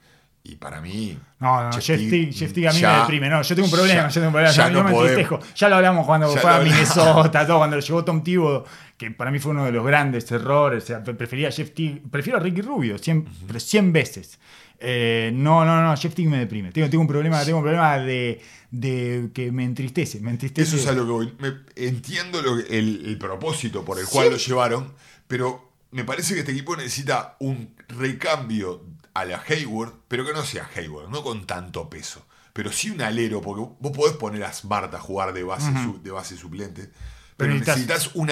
[0.50, 1.18] Y para mí.
[1.40, 3.30] No, no, Jeff Teague a mí ya- me deprime.
[3.30, 4.54] No, yo tengo un problema, ya- yo tengo un problema.
[4.54, 5.40] ya yo no me entristejo.
[5.56, 6.60] Ya lo hablamos cuando Ya fue a.
[6.60, 8.64] Minnesota, todo, cuando lo llevó Tom Thibodeau,
[8.98, 10.84] que para mí fue uno de los grandes errores.
[10.84, 14.40] O sea, pre- prefería a Jeff Teague, prefiero a Ricky Rubio, 100, pero 100 veces.
[14.80, 16.72] Eh, no, no, no, Jeff Teague me deprime.
[16.72, 18.40] Tengo, tengo un problema, tengo un problema de,
[18.72, 20.76] de que me entristece, me entristece.
[20.76, 21.34] Eso es a lo que voy.
[21.40, 24.32] Me- entiendo lo que- el, el propósito por el cual Sí.
[24.32, 24.94] lo llevaron,
[25.28, 28.84] pero me parece que este equipo necesita un recambio
[29.20, 32.26] a la Hayward, pero que no sea Hayward, no con tanto peso.
[32.54, 36.02] Pero sí un alero, porque vos podés poner a Smart a jugar de base, su-
[36.02, 36.90] de base suplente,
[37.38, 38.30] pero, Pero necesitas- un,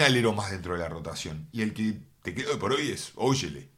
[0.00, 1.48] alero más dentro de la rotación.
[1.52, 3.68] Y el que te queda hoy por hoy es Oyele,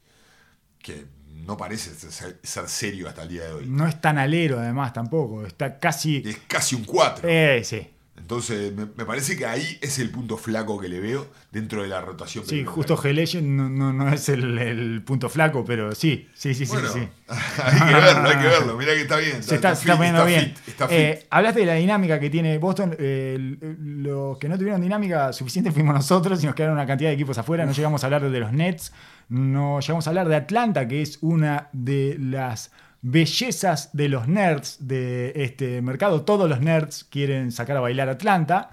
[0.81, 3.67] que no parece ser, ser serio hasta el día de hoy.
[3.67, 5.45] No es tan alero, además, tampoco.
[5.47, 6.23] Está casi.
[6.25, 7.29] Es casi un 4.
[7.29, 7.89] Eh, sí.
[8.19, 11.89] Entonces, me, me parece que ahí es el punto flaco que le veo dentro de
[11.89, 12.45] la rotación.
[12.47, 16.67] Sí, justo G no, no, no es el, el punto flaco, pero sí, sí, sí,
[16.67, 16.73] sí.
[16.73, 17.01] Bueno, sí.
[17.63, 18.77] hay que verlo, hay que verlo.
[18.77, 19.37] Mirá que está bien.
[19.37, 20.55] Está, se está fit, poniendo está bien.
[20.57, 20.97] fit, está fit.
[20.99, 22.97] Eh, hablaste de la dinámica que tiene Boston.
[22.99, 27.15] eh, los que no tuvieron dinámica suficiente fuimos nosotros y nos quedaron una cantidad de
[27.15, 27.65] equipos afuera.
[27.65, 28.93] No llegamos a hablar de los Nets.
[29.29, 32.71] No llegamos a hablar de Atlanta, que es una de las
[33.01, 36.23] bellezas de los nerds de este mercado.
[36.23, 38.71] Todos los nerds quieren sacar a bailar Atlanta.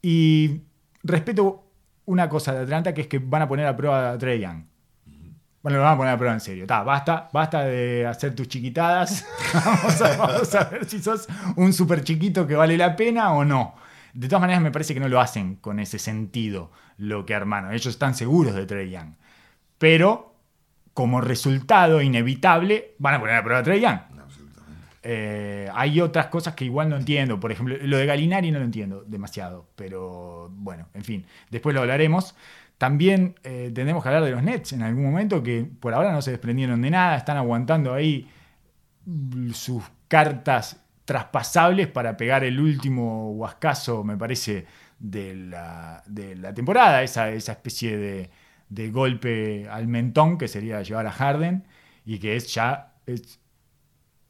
[0.00, 0.62] Y
[1.02, 1.64] respeto
[2.06, 4.64] una cosa de Atlanta, que es que van a poner a prueba a Trey Young.
[5.62, 6.66] Bueno, lo van a poner a prueba en serio.
[6.66, 9.24] Ta, basta, basta de hacer tus chiquitadas.
[9.54, 13.44] vamos, a, vamos a ver si sos un super chiquito que vale la pena o
[13.44, 13.76] no.
[14.12, 17.70] De todas maneras, me parece que no lo hacen con ese sentido lo que hermano.
[17.70, 19.14] Ellos están seguros de Trey Young.
[19.78, 20.31] Pero,
[20.94, 23.98] como resultado inevitable, van a poner a prueba a Trey Young.
[25.04, 27.40] Eh, hay otras cosas que igual no entiendo.
[27.40, 29.66] Por ejemplo, lo de Galinari no lo entiendo demasiado.
[29.74, 32.34] Pero bueno, en fin, después lo hablaremos.
[32.78, 36.22] También eh, tendremos que hablar de los Nets en algún momento, que por ahora no
[36.22, 38.28] se desprendieron de nada, están aguantando ahí
[39.52, 44.66] sus cartas traspasables para pegar el último huascazo, me parece,
[44.98, 48.30] de la, de la temporada, esa, esa especie de,
[48.74, 51.64] de golpe al mentón que sería llevar a Harden
[52.04, 53.38] y que es ya es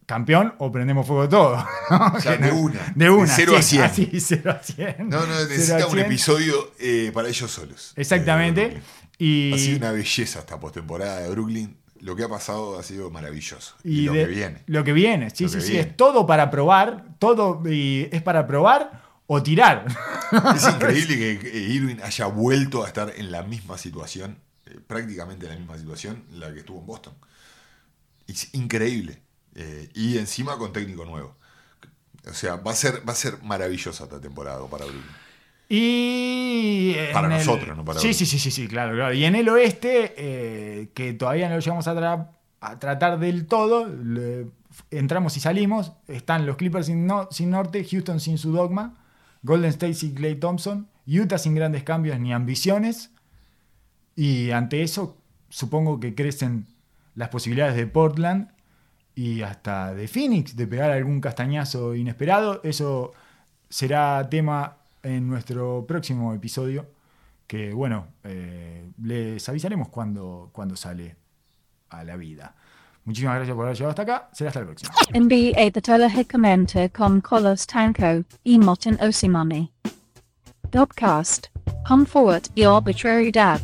[0.07, 1.64] campeón o prendemos fuego todo.
[1.90, 2.11] ¿no?
[2.38, 2.93] De una.
[2.95, 3.26] De una.
[3.26, 3.82] De cero a sí, cien.
[3.84, 5.09] así, cero a 100.
[5.09, 6.07] No, no, necesita un 100.
[6.07, 7.93] episodio eh, para ellos solos.
[7.97, 8.64] Exactamente.
[8.64, 8.82] Eh,
[9.18, 11.76] Y, Ha sido una belleza esta postemporada de Brooklyn.
[12.01, 13.76] Lo que ha pasado ha sido maravilloso.
[13.84, 14.62] Y, y lo de- que viene.
[14.66, 15.72] Lo que viene, sí, Lo sí, sí.
[15.72, 15.88] viene.
[15.88, 17.05] Es todo para probar.
[17.20, 19.01] Todo y es para probar
[19.35, 19.87] o tirar.
[20.57, 25.53] Es increíble que Irving haya vuelto a estar en la misma situación, eh, prácticamente en
[25.53, 27.14] la misma situación, la que estuvo en Boston.
[28.26, 29.20] Es increíble.
[29.55, 31.37] Eh, y encima con técnico nuevo.
[32.30, 35.05] O sea, va a ser, va a ser maravillosa esta temporada para Brooklyn.
[35.68, 39.12] Y Para el- nosotros, no para sí, sí, sí, sí, sí, claro, claro.
[39.14, 42.28] Y en el oeste, eh, que todavía no lo llegamos a, tra-
[42.61, 44.47] a tratar del todo, le-
[44.91, 45.93] entramos y salimos.
[46.09, 48.99] Están los Clippers sin, no- sin norte, Houston sin su dogma,
[49.43, 53.11] Golden State sin Clay Thompson, Utah sin grandes cambios ni ambiciones.
[54.14, 55.16] Y ante eso,
[55.49, 56.66] supongo que crecen
[57.14, 58.49] las posibilidades de Portland
[59.14, 62.61] y hasta de Phoenix de pegar algún castañazo inesperado.
[62.62, 63.12] Eso
[63.68, 66.86] será tema en nuestro próximo episodio,
[67.47, 71.16] que bueno, eh, les avisaremos cuando, cuando sale
[71.90, 72.55] a la vida.
[73.05, 74.28] Muchísimas gracias por haber llegado hasta acá.
[74.32, 74.92] Será hasta la próxima.
[75.14, 79.72] NBA Totally con Colos Tanko y Motin Osimani.
[80.70, 81.48] Dopcast.
[81.86, 83.61] Come forward, the arbitrary dad.